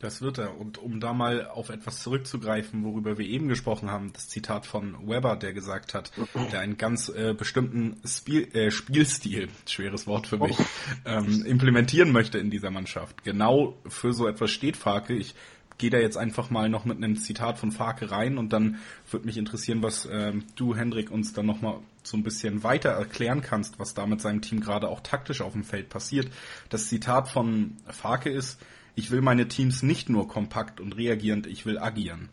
Das 0.00 0.22
wird 0.22 0.38
er. 0.38 0.56
Und 0.58 0.78
um 0.78 1.00
da 1.00 1.12
mal 1.12 1.48
auf 1.48 1.70
etwas 1.70 2.02
zurückzugreifen, 2.02 2.84
worüber 2.84 3.18
wir 3.18 3.26
eben 3.26 3.48
gesprochen 3.48 3.90
haben, 3.90 4.12
das 4.12 4.28
Zitat 4.28 4.64
von 4.64 5.08
Weber, 5.08 5.34
der 5.34 5.52
gesagt 5.52 5.92
hat, 5.92 6.12
der 6.52 6.60
einen 6.60 6.78
ganz 6.78 7.08
äh, 7.08 7.34
bestimmten 7.34 8.00
Spiel, 8.06 8.48
äh, 8.54 8.70
Spielstil, 8.70 9.48
schweres 9.66 10.06
Wort 10.06 10.28
für 10.28 10.38
mich, 10.38 10.56
ähm, 11.04 11.44
implementieren 11.44 12.12
möchte 12.12 12.38
in 12.38 12.50
dieser 12.50 12.70
Mannschaft. 12.70 13.24
Genau 13.24 13.76
für 13.88 14.12
so 14.12 14.28
etwas 14.28 14.52
steht 14.52 14.76
Farke. 14.76 15.14
Ich 15.14 15.34
gehe 15.78 15.90
da 15.90 15.98
jetzt 15.98 16.16
einfach 16.16 16.50
mal 16.50 16.68
noch 16.68 16.84
mit 16.84 16.96
einem 16.98 17.16
Zitat 17.16 17.58
von 17.58 17.72
Farke 17.72 18.10
rein 18.10 18.36
und 18.36 18.52
dann 18.52 18.78
würde 19.10 19.26
mich 19.26 19.38
interessieren, 19.38 19.82
was 19.82 20.06
äh, 20.06 20.32
du, 20.56 20.74
Hendrik, 20.74 21.10
uns 21.10 21.32
dann 21.32 21.46
nochmal 21.46 21.78
so 22.02 22.16
ein 22.16 22.24
bisschen 22.24 22.64
weiter 22.64 22.90
erklären 22.90 23.42
kannst, 23.42 23.78
was 23.78 23.94
da 23.94 24.06
mit 24.06 24.20
seinem 24.20 24.42
Team 24.42 24.60
gerade 24.60 24.88
auch 24.88 25.00
taktisch 25.00 25.40
auf 25.40 25.52
dem 25.52 25.64
Feld 25.64 25.88
passiert. 25.88 26.28
Das 26.68 26.88
Zitat 26.88 27.28
von 27.28 27.76
Farke 27.88 28.30
ist, 28.30 28.60
ich 28.96 29.10
will 29.12 29.20
meine 29.20 29.46
Teams 29.46 29.82
nicht 29.82 30.08
nur 30.08 30.26
kompakt 30.26 30.80
und 30.80 30.96
reagierend, 30.96 31.46
ich 31.46 31.64
will 31.64 31.78
agieren. 31.78 32.28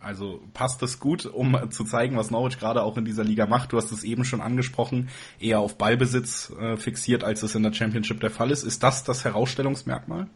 Also 0.00 0.40
passt 0.54 0.80
das 0.80 1.00
gut, 1.00 1.26
um 1.26 1.70
zu 1.70 1.84
zeigen, 1.84 2.16
was 2.16 2.30
Norwich 2.30 2.58
gerade 2.58 2.82
auch 2.82 2.96
in 2.96 3.04
dieser 3.04 3.24
Liga 3.24 3.46
macht. 3.46 3.72
Du 3.72 3.76
hast 3.76 3.90
es 3.90 4.04
eben 4.04 4.24
schon 4.24 4.40
angesprochen, 4.40 5.08
eher 5.40 5.60
auf 5.60 5.76
Ballbesitz 5.76 6.52
äh, 6.58 6.76
fixiert, 6.76 7.24
als 7.24 7.42
es 7.42 7.54
in 7.54 7.64
der 7.64 7.72
Championship 7.72 8.20
der 8.20 8.30
Fall 8.30 8.50
ist. 8.50 8.62
Ist 8.62 8.82
das 8.82 9.02
das 9.04 9.24
Herausstellungsmerkmal? 9.24 10.28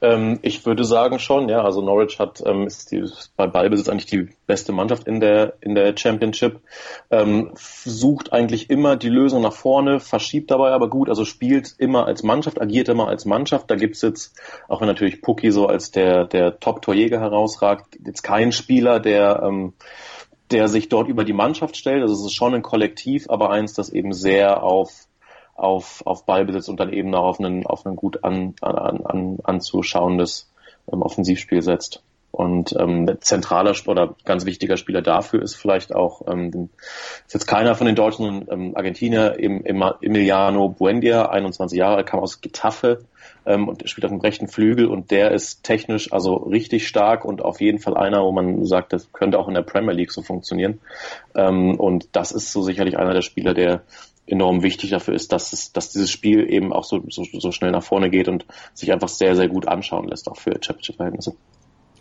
Ähm, 0.00 0.40
ich 0.42 0.66
würde 0.66 0.84
sagen 0.84 1.18
schon, 1.18 1.48
ja. 1.48 1.62
Also 1.62 1.80
Norwich 1.80 2.18
hat 2.18 2.42
ähm, 2.44 2.66
ist, 2.66 2.90
die, 2.90 3.04
bei 3.36 3.46
Ballbesitz 3.46 3.88
eigentlich 3.88 4.06
die 4.06 4.28
beste 4.46 4.72
Mannschaft 4.72 5.06
in 5.06 5.20
der 5.20 5.54
in 5.60 5.74
der 5.74 5.96
Championship. 5.96 6.60
Ähm, 7.10 7.52
sucht 7.54 8.32
eigentlich 8.32 8.68
immer 8.68 8.96
die 8.96 9.08
Lösung 9.08 9.42
nach 9.42 9.52
vorne, 9.52 10.00
verschiebt 10.00 10.50
dabei 10.50 10.72
aber 10.72 10.90
gut. 10.90 11.08
Also 11.08 11.24
spielt 11.24 11.74
immer 11.78 12.06
als 12.06 12.22
Mannschaft, 12.22 12.60
agiert 12.60 12.88
immer 12.88 13.08
als 13.08 13.24
Mannschaft. 13.24 13.70
Da 13.70 13.76
gibt's 13.76 14.02
jetzt, 14.02 14.36
auch 14.68 14.80
wenn 14.80 14.88
natürlich 14.88 15.22
Pucki 15.22 15.52
so 15.52 15.66
als 15.66 15.92
der 15.92 16.26
der 16.26 16.58
Top-Torjäger 16.58 17.20
herausragt, 17.20 17.96
jetzt 18.04 18.22
kein 18.22 18.50
Spieler, 18.52 18.98
der 18.98 19.42
ähm, 19.44 19.74
der 20.50 20.68
sich 20.68 20.88
dort 20.88 21.08
über 21.08 21.24
die 21.24 21.32
Mannschaft 21.32 21.76
stellt. 21.76 22.02
Also 22.02 22.14
es 22.14 22.26
ist 22.26 22.34
schon 22.34 22.54
ein 22.54 22.62
Kollektiv, 22.62 23.30
aber 23.30 23.50
eins, 23.50 23.72
das 23.72 23.88
eben 23.90 24.12
sehr 24.12 24.62
auf 24.62 25.06
auf, 25.62 26.02
auf 26.06 26.26
Ballbesitz 26.26 26.68
und 26.68 26.80
dann 26.80 26.92
eben 26.92 27.10
noch 27.10 27.24
auf 27.24 27.40
einen, 27.40 27.66
auf 27.66 27.86
einen 27.86 27.96
gut 27.96 28.24
an, 28.24 28.54
an, 28.60 29.04
an, 29.04 29.38
anzuschauendes 29.42 30.50
ähm, 30.92 31.02
Offensivspiel 31.02 31.62
setzt. 31.62 32.02
Und 32.32 32.74
ähm, 32.78 33.18
zentraler 33.20 33.74
oder 33.86 34.14
ganz 34.24 34.46
wichtiger 34.46 34.78
Spieler 34.78 35.02
dafür 35.02 35.42
ist 35.42 35.54
vielleicht 35.54 35.94
auch, 35.94 36.22
ähm, 36.26 36.70
ist 37.26 37.34
jetzt 37.34 37.46
keiner 37.46 37.74
von 37.74 37.86
den 37.86 37.94
Deutschen, 37.94 38.48
ähm, 38.50 38.72
Argentinier, 38.74 39.38
eben 39.38 39.62
Emiliano 39.66 40.70
Buendia, 40.70 41.26
21 41.26 41.78
Jahre, 41.78 42.04
kam 42.04 42.20
aus 42.20 42.40
Getafe 42.40 43.04
ähm, 43.44 43.68
und 43.68 43.86
spielt 43.86 44.06
auf 44.06 44.10
dem 44.10 44.20
rechten 44.20 44.48
Flügel 44.48 44.86
und 44.86 45.10
der 45.10 45.32
ist 45.32 45.62
technisch 45.62 46.10
also 46.10 46.36
richtig 46.36 46.88
stark 46.88 47.26
und 47.26 47.42
auf 47.42 47.60
jeden 47.60 47.80
Fall 47.80 47.98
einer, 47.98 48.22
wo 48.22 48.32
man 48.32 48.64
sagt, 48.64 48.94
das 48.94 49.12
könnte 49.12 49.38
auch 49.38 49.48
in 49.48 49.54
der 49.54 49.62
Premier 49.62 49.92
League 49.92 50.12
so 50.12 50.22
funktionieren. 50.22 50.80
Ähm, 51.34 51.78
und 51.78 52.08
das 52.12 52.32
ist 52.32 52.50
so 52.50 52.62
sicherlich 52.62 52.96
einer 52.96 53.12
der 53.12 53.22
Spieler, 53.22 53.52
der 53.52 53.82
enorm 54.26 54.62
wichtig 54.62 54.90
dafür 54.90 55.14
ist, 55.14 55.32
dass 55.32 55.52
es, 55.52 55.72
dass 55.72 55.90
dieses 55.90 56.10
Spiel 56.10 56.52
eben 56.52 56.72
auch 56.72 56.84
so, 56.84 57.02
so, 57.08 57.24
so 57.24 57.52
schnell 57.52 57.72
nach 57.72 57.82
vorne 57.82 58.10
geht 58.10 58.28
und 58.28 58.46
sich 58.74 58.92
einfach 58.92 59.08
sehr, 59.08 59.36
sehr 59.36 59.48
gut 59.48 59.66
anschauen 59.66 60.08
lässt, 60.08 60.28
auch 60.28 60.36
für 60.36 60.52
Championship-Verhältnisse. 60.52 61.34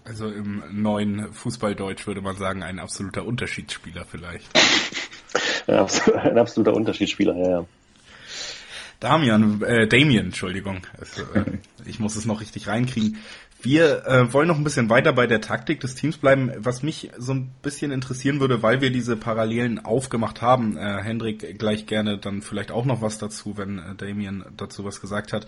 Also 0.03 0.27
im 0.27 0.63
neuen 0.71 1.31
Fußballdeutsch 1.31 2.07
würde 2.07 2.21
man 2.21 2.35
sagen, 2.35 2.63
ein 2.63 2.79
absoluter 2.79 3.25
Unterschiedsspieler 3.25 4.05
vielleicht. 4.05 4.49
ein 5.67 6.37
absoluter 6.37 6.73
Unterschiedsspieler, 6.73 7.35
ja, 7.37 7.49
ja. 7.49 7.65
Damian, 8.99 9.63
äh, 9.63 9.87
Damien, 9.87 10.27
Entschuldigung. 10.27 10.85
Also, 10.99 11.23
äh, 11.33 11.57
ich 11.85 11.99
muss 11.99 12.15
es 12.15 12.25
noch 12.25 12.39
richtig 12.39 12.67
reinkriegen. 12.67 13.17
Wir 13.63 14.07
äh, 14.07 14.33
wollen 14.33 14.47
noch 14.47 14.57
ein 14.57 14.63
bisschen 14.63 14.89
weiter 14.89 15.13
bei 15.13 15.27
der 15.27 15.39
Taktik 15.39 15.79
des 15.81 15.93
Teams 15.93 16.17
bleiben. 16.17 16.51
Was 16.57 16.81
mich 16.81 17.11
so 17.17 17.33
ein 17.33 17.53
bisschen 17.61 17.91
interessieren 17.91 18.39
würde, 18.39 18.63
weil 18.63 18.81
wir 18.81 18.91
diese 18.91 19.15
Parallelen 19.15 19.77
aufgemacht 19.85 20.41
haben, 20.41 20.77
äh, 20.77 21.01
Hendrik 21.03 21.59
gleich 21.59 21.85
gerne 21.85 22.17
dann 22.17 22.41
vielleicht 22.41 22.71
auch 22.71 22.85
noch 22.85 23.01
was 23.01 23.19
dazu, 23.19 23.57
wenn 23.57 23.77
äh, 23.77 23.95
Damien 23.95 24.45
dazu 24.57 24.83
was 24.83 24.99
gesagt 24.99 25.31
hat. 25.31 25.45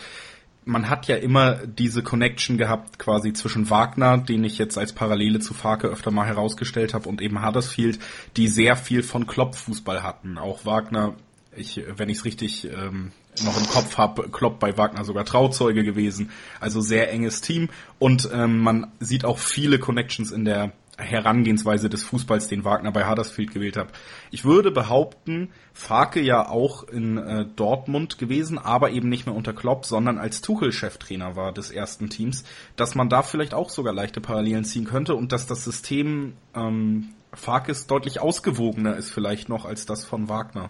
Man 0.66 0.90
hat 0.90 1.08
ja 1.08 1.16
immer 1.16 1.56
diese 1.66 2.04
Connection 2.04 2.58
gehabt 2.58 3.00
quasi 3.00 3.34
zwischen 3.34 3.70
Wagner, 3.70 4.20
den 4.20 4.44
ich 4.44 4.58
jetzt 4.58 4.78
als 4.78 4.94
Parallele 4.94 5.40
zu 5.40 5.54
Farke 5.54 5.88
öfter 5.88 6.12
mal 6.12 6.28
herausgestellt 6.28 6.94
habe, 6.94 7.10
und 7.10 7.22
eben 7.22 7.46
Huddersfield, 7.46 8.00
die 8.38 8.48
sehr 8.48 8.78
viel 8.78 9.04
von 9.04 9.28
Klopp-Fußball 9.28 10.04
hatten. 10.04 10.38
Auch 10.38 10.66
Wagner, 10.66 11.16
ich, 11.56 11.82
wenn 11.98 12.10
ich 12.10 12.20
es 12.20 12.26
richtig 12.26 12.66
ähm, 12.66 13.12
noch 13.44 13.58
im 13.58 13.68
Kopf 13.68 13.98
habe, 13.98 14.30
Klopp 14.30 14.60
bei 14.60 14.78
Wagner 14.78 15.06
sogar 15.06 15.26
Trauzeuge 15.26 15.84
gewesen. 15.84 16.32
Also 16.60 16.82
sehr 16.82 17.12
enges 17.12 17.42
Team 17.42 17.70
und 18.00 18.30
ähm, 18.34 18.60
man 18.60 18.92
sieht 19.00 19.26
auch 19.26 19.40
viele 19.40 19.80
Connections 19.80 20.32
in 20.32 20.46
der 20.46 20.74
Herangehensweise 20.98 21.90
des 21.90 22.04
Fußballs, 22.04 22.48
den 22.48 22.66
Wagner 22.66 22.92
bei 22.92 23.10
Huddersfield 23.10 23.52
gewählt 23.52 23.78
hat. 23.78 23.88
Ich 24.30 24.46
würde 24.46 24.70
behaupten, 24.70 25.50
Farke 25.74 26.22
ja 26.22 26.48
auch 26.48 26.84
in 26.84 27.18
äh, 27.18 27.46
Dortmund 27.56 28.20
gewesen, 28.20 28.60
aber 28.60 28.92
eben 28.92 29.10
nicht 29.10 29.26
mehr 29.26 29.36
unter 29.36 29.54
Klopp, 29.54 29.86
sondern 29.86 30.20
als 30.20 30.42
Tuchel-Cheftrainer 30.42 31.36
war 31.36 31.52
des 31.52 31.72
ersten 31.72 32.10
Teams, 32.10 32.44
dass 32.76 32.94
man 32.94 33.10
da 33.10 33.24
vielleicht 33.24 33.56
auch 33.56 33.70
sogar 33.70 33.94
leichte 33.94 34.22
Parallelen 34.22 34.66
ziehen 34.66 34.86
könnte 34.86 35.16
und 35.16 35.32
dass 35.32 35.48
das 35.48 35.64
System 35.64 36.34
ähm, 36.56 37.10
Farkes 37.34 37.88
deutlich 37.88 38.20
ausgewogener 38.20 38.96
ist 38.96 39.10
vielleicht 39.10 39.50
noch 39.50 39.66
als 39.66 39.88
das 39.88 40.06
von 40.06 40.30
Wagner. 40.30 40.70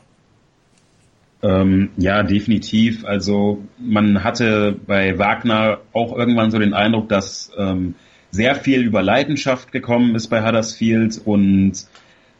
Ähm, 1.43 1.89
ja, 1.97 2.23
definitiv. 2.23 3.03
Also 3.05 3.63
man 3.77 4.23
hatte 4.23 4.79
bei 4.88 5.19
Wagner 5.19 5.81
auch 5.91 6.17
irgendwann 6.17 6.51
so 6.51 6.57
den 6.57 6.73
Eindruck, 6.73 7.09
dass 7.09 7.51
ähm, 7.57 7.95
sehr 8.31 8.55
viel 8.55 8.81
über 8.81 9.03
Leidenschaft 9.03 9.73
gekommen 9.73 10.15
ist 10.15 10.29
bei 10.29 10.45
Huddersfield 10.45 11.21
und 11.23 11.73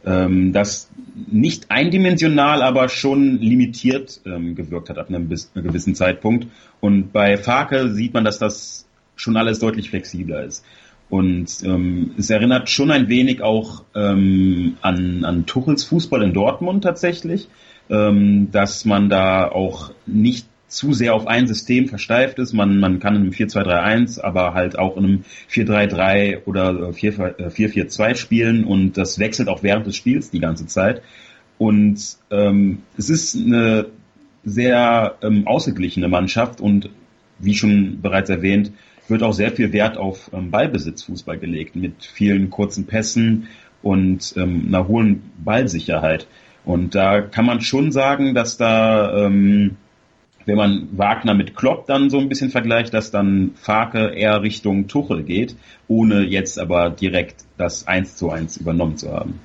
ähm, 0.06 0.52
das 0.54 0.90
nicht 1.30 1.70
eindimensional, 1.70 2.62
aber 2.62 2.88
schon 2.88 3.38
limitiert 3.38 4.20
ähm, 4.24 4.54
gewirkt 4.54 4.88
hat 4.88 4.98
ab 4.98 5.08
einem, 5.08 5.28
einem 5.28 5.66
gewissen 5.66 5.94
Zeitpunkt. 5.94 6.46
Und 6.80 7.12
bei 7.12 7.36
Farke 7.36 7.90
sieht 7.90 8.14
man, 8.14 8.24
dass 8.24 8.38
das 8.38 8.86
schon 9.16 9.36
alles 9.36 9.58
deutlich 9.58 9.90
flexibler 9.90 10.44
ist. 10.44 10.64
Und 11.10 11.62
ähm, 11.62 12.12
es 12.16 12.30
erinnert 12.30 12.70
schon 12.70 12.90
ein 12.90 13.08
wenig 13.08 13.42
auch 13.42 13.84
ähm, 13.94 14.78
an, 14.80 15.24
an 15.24 15.44
Tuchels 15.44 15.84
Fußball 15.84 16.22
in 16.22 16.32
Dortmund 16.32 16.82
tatsächlich 16.82 17.48
ähm, 17.90 18.48
dass 18.50 18.84
man 18.84 19.08
da 19.08 19.48
auch 19.48 19.92
nicht 20.06 20.46
zu 20.68 20.92
sehr 20.92 21.14
auf 21.14 21.26
ein 21.26 21.46
System 21.46 21.86
versteift 21.86 22.38
ist. 22.38 22.52
Man, 22.52 22.80
man 22.80 22.98
kann 22.98 23.14
in 23.14 23.22
einem 23.22 23.30
4-2-3-1, 23.30 24.20
aber 24.20 24.54
halt 24.54 24.78
auch 24.78 24.96
in 24.96 25.04
einem 25.04 25.24
4-3-3 25.50 26.44
oder 26.46 26.90
4-4-2 26.90 28.10
äh, 28.10 28.14
spielen 28.16 28.64
und 28.64 28.96
das 28.96 29.18
wechselt 29.18 29.48
auch 29.48 29.62
während 29.62 29.86
des 29.86 29.96
Spiels 29.96 30.30
die 30.30 30.40
ganze 30.40 30.66
Zeit. 30.66 31.02
Und 31.58 32.00
ähm, 32.30 32.82
es 32.98 33.08
ist 33.08 33.36
eine 33.36 33.86
sehr 34.44 35.14
ähm, 35.22 35.46
ausgeglichene 35.46 36.08
Mannschaft 36.08 36.60
und 36.60 36.90
wie 37.38 37.54
schon 37.54 38.00
bereits 38.02 38.30
erwähnt, 38.30 38.72
wird 39.08 39.22
auch 39.22 39.32
sehr 39.32 39.52
viel 39.52 39.72
Wert 39.72 39.96
auf 39.96 40.30
ähm, 40.32 40.50
Ballbesitzfußball 40.50 41.38
gelegt 41.38 41.76
mit 41.76 42.04
vielen 42.04 42.50
kurzen 42.50 42.86
Pässen 42.86 43.48
und 43.82 44.34
ähm, 44.36 44.64
einer 44.68 44.88
hohen 44.88 45.22
Ballsicherheit. 45.44 46.26
Und 46.64 46.94
da 46.94 47.20
kann 47.20 47.44
man 47.44 47.60
schon 47.60 47.92
sagen, 47.92 48.34
dass 48.34 48.56
da, 48.56 49.26
ähm, 49.26 49.76
wenn 50.46 50.56
man 50.56 50.88
Wagner 50.92 51.34
mit 51.34 51.56
Klopp 51.56 51.86
dann 51.86 52.10
so 52.10 52.18
ein 52.18 52.28
bisschen 52.28 52.50
vergleicht, 52.50 52.94
dass 52.94 53.10
dann 53.10 53.52
Farke 53.54 54.08
eher 54.08 54.42
Richtung 54.42 54.88
Tuchel 54.88 55.22
geht, 55.22 55.56
ohne 55.88 56.22
jetzt 56.22 56.58
aber 56.58 56.90
direkt 56.90 57.44
das 57.56 57.86
eins 57.86 58.16
zu 58.16 58.30
eins 58.30 58.56
übernommen 58.56 58.96
zu 58.96 59.12
haben. 59.12 59.40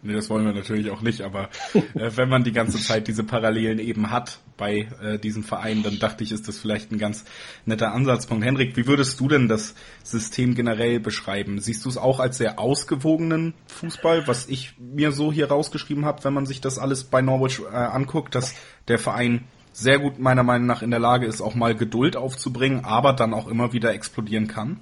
Nee, 0.00 0.12
das 0.12 0.30
wollen 0.30 0.44
wir 0.44 0.52
natürlich 0.52 0.90
auch 0.90 1.02
nicht, 1.02 1.22
aber 1.22 1.48
äh, 1.74 2.10
wenn 2.14 2.28
man 2.28 2.44
die 2.44 2.52
ganze 2.52 2.80
Zeit 2.80 3.08
diese 3.08 3.24
Parallelen 3.24 3.80
eben 3.80 4.10
hat 4.10 4.38
bei 4.56 4.88
äh, 5.02 5.18
diesem 5.18 5.42
Verein, 5.42 5.82
dann 5.82 5.98
dachte 5.98 6.22
ich, 6.22 6.30
ist 6.30 6.46
das 6.46 6.58
vielleicht 6.58 6.92
ein 6.92 6.98
ganz 6.98 7.24
netter 7.66 7.92
Ansatzpunkt. 7.92 8.44
Henrik, 8.44 8.76
wie 8.76 8.86
würdest 8.86 9.18
du 9.18 9.26
denn 9.26 9.48
das 9.48 9.74
System 10.04 10.54
generell 10.54 11.00
beschreiben? 11.00 11.58
Siehst 11.60 11.84
du 11.84 11.88
es 11.88 11.96
auch 11.96 12.20
als 12.20 12.38
sehr 12.38 12.60
ausgewogenen 12.60 13.54
Fußball, 13.66 14.28
was 14.28 14.48
ich 14.48 14.74
mir 14.78 15.10
so 15.10 15.32
hier 15.32 15.48
rausgeschrieben 15.48 16.04
habe, 16.04 16.22
wenn 16.22 16.34
man 16.34 16.46
sich 16.46 16.60
das 16.60 16.78
alles 16.78 17.02
bei 17.02 17.20
Norwich 17.20 17.60
äh, 17.60 17.74
anguckt, 17.74 18.36
dass 18.36 18.54
der 18.86 19.00
Verein 19.00 19.44
sehr 19.72 19.98
gut 19.98 20.20
meiner 20.20 20.44
Meinung 20.44 20.66
nach 20.66 20.82
in 20.82 20.90
der 20.90 21.00
Lage 21.00 21.26
ist, 21.26 21.40
auch 21.40 21.54
mal 21.56 21.74
Geduld 21.74 22.16
aufzubringen, 22.16 22.84
aber 22.84 23.12
dann 23.12 23.34
auch 23.34 23.48
immer 23.48 23.72
wieder 23.72 23.92
explodieren 23.92 24.46
kann? 24.46 24.78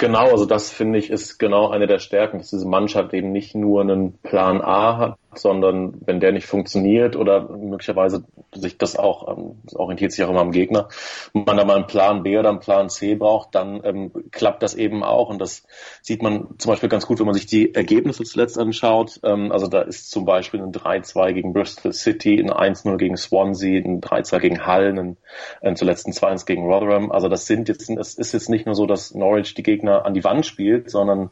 Genau, 0.00 0.30
also 0.30 0.46
das 0.46 0.70
finde 0.70 0.98
ich 0.98 1.10
ist 1.10 1.36
genau 1.36 1.68
eine 1.68 1.86
der 1.86 1.98
Stärken, 1.98 2.38
dass 2.38 2.48
diese 2.48 2.66
Mannschaft 2.66 3.12
eben 3.12 3.32
nicht 3.32 3.54
nur 3.54 3.82
einen 3.82 4.16
Plan 4.22 4.62
A 4.62 4.96
hat, 4.96 5.18
sondern 5.34 5.94
wenn 6.04 6.20
der 6.20 6.32
nicht 6.32 6.46
funktioniert 6.46 7.16
oder 7.16 7.48
möglicherweise 7.48 8.24
sich 8.54 8.78
das 8.78 8.96
auch, 8.96 9.28
ähm, 9.28 9.62
orientiert 9.74 10.12
sich 10.12 10.24
auch 10.24 10.30
immer 10.30 10.40
am 10.40 10.50
Gegner, 10.50 10.88
man 11.32 11.56
da 11.56 11.64
mal 11.64 11.76
einen 11.76 11.86
Plan 11.86 12.22
B 12.22 12.36
oder 12.38 12.48
einen 12.48 12.60
Plan 12.60 12.88
C 12.88 13.14
braucht, 13.14 13.54
dann 13.54 13.80
ähm, 13.84 14.12
klappt 14.30 14.62
das 14.62 14.74
eben 14.74 15.04
auch. 15.04 15.30
Und 15.30 15.40
das 15.40 15.66
sieht 16.02 16.22
man 16.22 16.48
zum 16.58 16.70
Beispiel 16.70 16.88
ganz 16.88 17.06
gut, 17.06 17.18
wenn 17.18 17.26
man 17.26 17.34
sich 17.34 17.46
die 17.46 17.74
Ergebnisse 17.74 18.24
zuletzt 18.24 18.58
anschaut. 18.58 19.20
Ähm, 19.22 19.52
also 19.52 19.68
da 19.68 19.82
ist 19.82 20.10
zum 20.10 20.24
Beispiel 20.24 20.60
ein 20.60 20.72
3-2 20.72 21.32
gegen 21.32 21.52
Bristol 21.52 21.92
City, 21.92 22.40
ein 22.40 22.50
1-0 22.50 22.96
gegen 22.96 23.16
Swansea, 23.16 23.82
ein 23.84 24.00
3-2 24.00 24.38
gegen 24.40 24.66
Hull, 24.66 24.98
ein, 24.98 25.16
ein 25.62 25.76
zuletzt 25.76 26.06
ein 26.08 26.12
2-1 26.12 26.46
gegen 26.46 26.64
Rotherham. 26.64 27.12
Also 27.12 27.28
das 27.28 27.46
sind 27.46 27.68
jetzt, 27.68 27.88
es 27.88 28.14
ist 28.14 28.32
jetzt 28.32 28.48
nicht 28.48 28.66
nur 28.66 28.74
so, 28.74 28.86
dass 28.86 29.14
Norwich 29.14 29.54
die 29.54 29.62
Gegner 29.62 30.04
an 30.04 30.14
die 30.14 30.24
Wand 30.24 30.44
spielt, 30.44 30.90
sondern 30.90 31.30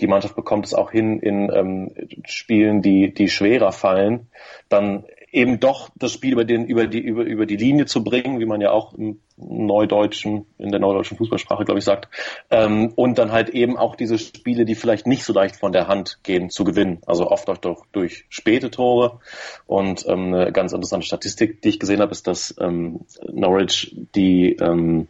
die 0.00 0.06
Mannschaft 0.06 0.36
bekommt 0.36 0.66
es 0.66 0.74
auch 0.74 0.90
hin 0.90 1.20
in 1.20 1.50
ähm, 1.52 1.94
Spielen, 2.24 2.82
die, 2.82 3.12
die 3.12 3.28
schwerer 3.38 3.72
fallen, 3.72 4.28
dann 4.68 5.04
eben 5.30 5.60
doch 5.60 5.90
das 5.96 6.12
Spiel 6.12 6.32
über 6.32 6.44
den 6.44 6.66
über 6.66 6.86
die 6.86 7.00
über 7.00 7.24
über 7.24 7.46
die 7.46 7.56
Linie 7.56 7.86
zu 7.86 8.04
bringen, 8.04 8.40
wie 8.40 8.46
man 8.46 8.60
ja 8.60 8.70
auch 8.70 8.94
im 8.94 9.20
Neudeutschen 9.38 10.46
in 10.58 10.70
der 10.70 10.80
neudeutschen 10.80 11.16
Fußballsprache 11.16 11.64
glaube 11.64 11.78
ich 11.78 11.84
sagt, 11.84 12.08
ähm, 12.50 12.92
und 12.96 13.18
dann 13.18 13.32
halt 13.32 13.50
eben 13.50 13.76
auch 13.76 13.96
diese 13.96 14.18
Spiele, 14.18 14.64
die 14.64 14.74
vielleicht 14.74 15.06
nicht 15.06 15.24
so 15.24 15.32
leicht 15.32 15.56
von 15.56 15.72
der 15.72 15.88
Hand 15.88 16.18
gehen, 16.22 16.50
zu 16.50 16.64
gewinnen. 16.64 16.98
Also 17.06 17.30
oft 17.30 17.48
auch 17.50 17.58
durch, 17.58 17.78
durch 17.92 18.24
späte 18.28 18.70
Tore 18.70 19.20
und 19.66 20.06
ähm, 20.08 20.34
eine 20.34 20.52
ganz 20.52 20.72
interessante 20.72 21.06
Statistik, 21.06 21.62
die 21.62 21.68
ich 21.70 21.80
gesehen 21.80 22.00
habe, 22.00 22.12
ist, 22.12 22.26
dass 22.26 22.54
ähm, 22.60 23.00
Norwich 23.26 23.94
die 24.14 24.54
ähm, 24.54 25.08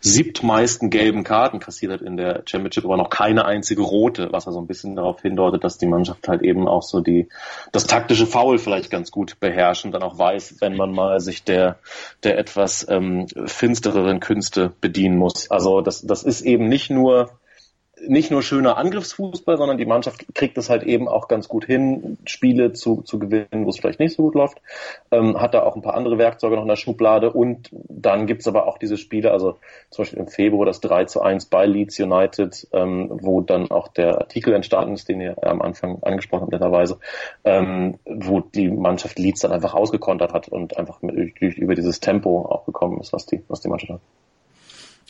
siebtmeisten 0.00 0.90
gelben 0.90 1.24
Karten 1.24 1.60
kassiert 1.60 1.92
hat 1.92 2.02
in 2.02 2.16
der 2.16 2.42
Championship, 2.46 2.84
aber 2.84 2.96
noch 2.96 3.10
keine 3.10 3.44
einzige 3.44 3.82
rote, 3.82 4.28
was 4.32 4.46
also 4.46 4.60
ein 4.60 4.66
bisschen 4.66 4.96
darauf 4.96 5.22
hindeutet, 5.22 5.64
dass 5.64 5.78
die 5.78 5.86
Mannschaft 5.86 6.28
halt 6.28 6.42
eben 6.42 6.68
auch 6.68 6.82
so 6.82 7.00
die 7.00 7.28
das 7.72 7.86
taktische 7.86 8.26
Foul 8.26 8.58
vielleicht 8.58 8.90
ganz 8.90 9.10
gut 9.10 9.38
beherrscht 9.40 9.58
beherrschen, 9.58 9.92
dann 9.92 10.02
auch 10.02 10.18
weiß, 10.18 10.56
wenn 10.60 10.76
man 10.76 10.92
mal 10.92 11.20
sich 11.20 11.44
der, 11.44 11.78
der 12.22 12.38
etwas 12.38 12.86
ähm, 12.88 13.26
finstereren 13.68 14.18
Künste 14.20 14.72
bedienen 14.80 15.18
muss. 15.18 15.50
Also 15.50 15.82
das, 15.82 16.00
das 16.00 16.22
ist 16.22 16.40
eben 16.40 16.68
nicht 16.70 16.88
nur 16.88 17.30
nicht 18.06 18.30
nur 18.30 18.42
schöner 18.42 18.76
Angriffsfußball, 18.76 19.56
sondern 19.56 19.78
die 19.78 19.86
Mannschaft 19.86 20.24
kriegt 20.34 20.58
es 20.58 20.70
halt 20.70 20.82
eben 20.82 21.08
auch 21.08 21.28
ganz 21.28 21.48
gut 21.48 21.64
hin, 21.64 22.18
Spiele 22.26 22.72
zu, 22.72 23.02
zu 23.02 23.18
gewinnen, 23.18 23.64
wo 23.64 23.70
es 23.70 23.78
vielleicht 23.78 24.00
nicht 24.00 24.14
so 24.14 24.22
gut 24.22 24.34
läuft. 24.34 24.60
Ähm, 25.10 25.40
hat 25.40 25.54
da 25.54 25.62
auch 25.62 25.76
ein 25.76 25.82
paar 25.82 25.94
andere 25.94 26.18
Werkzeuge 26.18 26.56
noch 26.56 26.62
in 26.62 26.68
der 26.68 26.76
Schublade 26.76 27.32
und 27.32 27.70
dann 27.72 28.26
gibt's 28.26 28.46
aber 28.46 28.66
auch 28.66 28.78
diese 28.78 28.96
Spiele, 28.96 29.32
also 29.32 29.58
zum 29.90 30.02
Beispiel 30.02 30.18
im 30.20 30.28
Februar 30.28 30.66
das 30.66 30.80
3 30.80 31.04
zu 31.04 31.22
1 31.22 31.46
bei 31.46 31.66
Leeds 31.66 31.98
United, 31.98 32.66
ähm, 32.72 33.08
wo 33.22 33.40
dann 33.40 33.70
auch 33.70 33.88
der 33.88 34.18
Artikel 34.18 34.54
entstanden 34.54 34.94
ist, 34.94 35.08
den 35.08 35.20
ihr 35.20 35.36
am 35.42 35.62
Anfang 35.62 36.02
angesprochen 36.02 36.42
habt, 36.42 36.52
netterweise, 36.52 36.98
ähm, 37.44 37.98
wo 38.04 38.40
die 38.40 38.68
Mannschaft 38.68 39.18
Leeds 39.18 39.40
dann 39.40 39.52
einfach 39.52 39.74
ausgekontert 39.74 40.32
hat 40.32 40.48
und 40.48 40.76
einfach 40.76 41.02
mit, 41.02 41.38
über 41.40 41.74
dieses 41.74 42.00
Tempo 42.00 42.42
auch 42.42 42.64
gekommen 42.64 43.00
ist, 43.00 43.12
was 43.12 43.26
die, 43.26 43.42
was 43.48 43.60
die 43.60 43.68
Mannschaft 43.68 43.92
hat. 43.92 44.00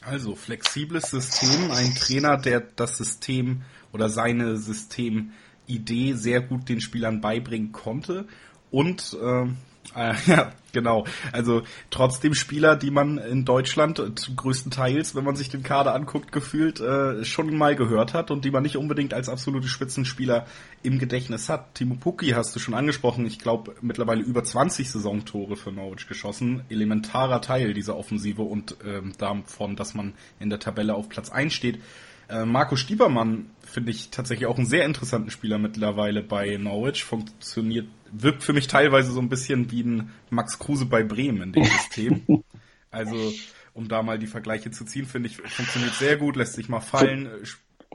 Also 0.00 0.36
flexibles 0.36 1.10
System, 1.10 1.70
ein 1.72 1.94
Trainer, 1.94 2.36
der 2.36 2.60
das 2.60 2.96
System 2.96 3.62
oder 3.92 4.08
seine 4.08 4.56
Systemidee 4.56 6.12
sehr 6.12 6.40
gut 6.40 6.68
den 6.68 6.80
Spielern 6.80 7.20
beibringen 7.20 7.72
konnte. 7.72 8.26
Und 8.70 9.16
äh, 9.20 9.46
äh, 9.94 10.14
ja, 10.26 10.52
genau. 10.72 11.04
Also 11.32 11.62
trotzdem 11.90 12.34
Spieler, 12.34 12.76
die 12.76 12.90
man 12.90 13.18
in 13.18 13.44
Deutschland 13.44 14.02
größtenteils, 14.36 15.14
wenn 15.14 15.24
man 15.24 15.36
sich 15.36 15.48
den 15.48 15.62
Kader 15.62 15.94
anguckt, 15.94 16.32
gefühlt 16.32 16.80
äh, 16.80 17.24
schon 17.24 17.56
mal 17.56 17.76
gehört 17.76 18.14
hat 18.14 18.30
und 18.30 18.44
die 18.44 18.50
man 18.50 18.62
nicht 18.62 18.76
unbedingt 18.76 19.14
als 19.14 19.28
absolute 19.28 19.68
Spitzenspieler 19.68 20.46
im 20.82 20.98
Gedächtnis 20.98 21.48
hat. 21.48 21.74
Timo 21.74 21.96
Pukki 21.96 22.30
hast 22.30 22.54
du 22.54 22.60
schon 22.60 22.74
angesprochen. 22.74 23.26
Ich 23.26 23.38
glaube 23.38 23.74
mittlerweile 23.80 24.22
über 24.22 24.44
20 24.44 24.90
Saisontore 24.90 25.56
für 25.56 25.72
Norwich 25.72 26.06
geschossen. 26.06 26.62
Elementarer 26.68 27.40
Teil 27.40 27.74
dieser 27.74 27.96
Offensive 27.96 28.42
und 28.42 28.76
ähm, 28.86 29.12
davon, 29.18 29.76
dass 29.76 29.94
man 29.94 30.14
in 30.40 30.50
der 30.50 30.60
Tabelle 30.60 30.94
auf 30.94 31.08
Platz 31.08 31.30
1 31.30 31.52
steht. 31.52 31.80
Äh, 32.28 32.44
Marco 32.44 32.76
Stiebermann 32.76 33.50
finde 33.62 33.90
ich 33.90 34.10
tatsächlich 34.10 34.46
auch 34.46 34.56
einen 34.56 34.66
sehr 34.66 34.84
interessanten 34.84 35.30
Spieler 35.30 35.58
mittlerweile 35.58 36.22
bei 36.22 36.56
Norwich. 36.56 37.04
Funktioniert, 37.04 37.88
wirkt 38.12 38.42
für 38.42 38.52
mich 38.52 38.66
teilweise 38.66 39.12
so 39.12 39.20
ein 39.20 39.28
bisschen 39.28 39.70
wie 39.70 39.82
ein 39.82 40.12
Max 40.30 40.58
Kruse 40.58 40.86
bei 40.86 41.02
Bremen 41.02 41.42
in 41.42 41.52
dem 41.52 41.64
System. 41.86 42.44
also, 42.90 43.32
um 43.74 43.88
da 43.88 44.02
mal 44.02 44.18
die 44.18 44.26
Vergleiche 44.26 44.70
zu 44.70 44.84
ziehen, 44.84 45.06
finde 45.06 45.28
ich, 45.28 45.36
funktioniert 45.38 45.94
sehr 45.94 46.16
gut, 46.16 46.36
lässt 46.36 46.54
sich 46.54 46.68
mal 46.68 46.80
fallen, 46.80 47.28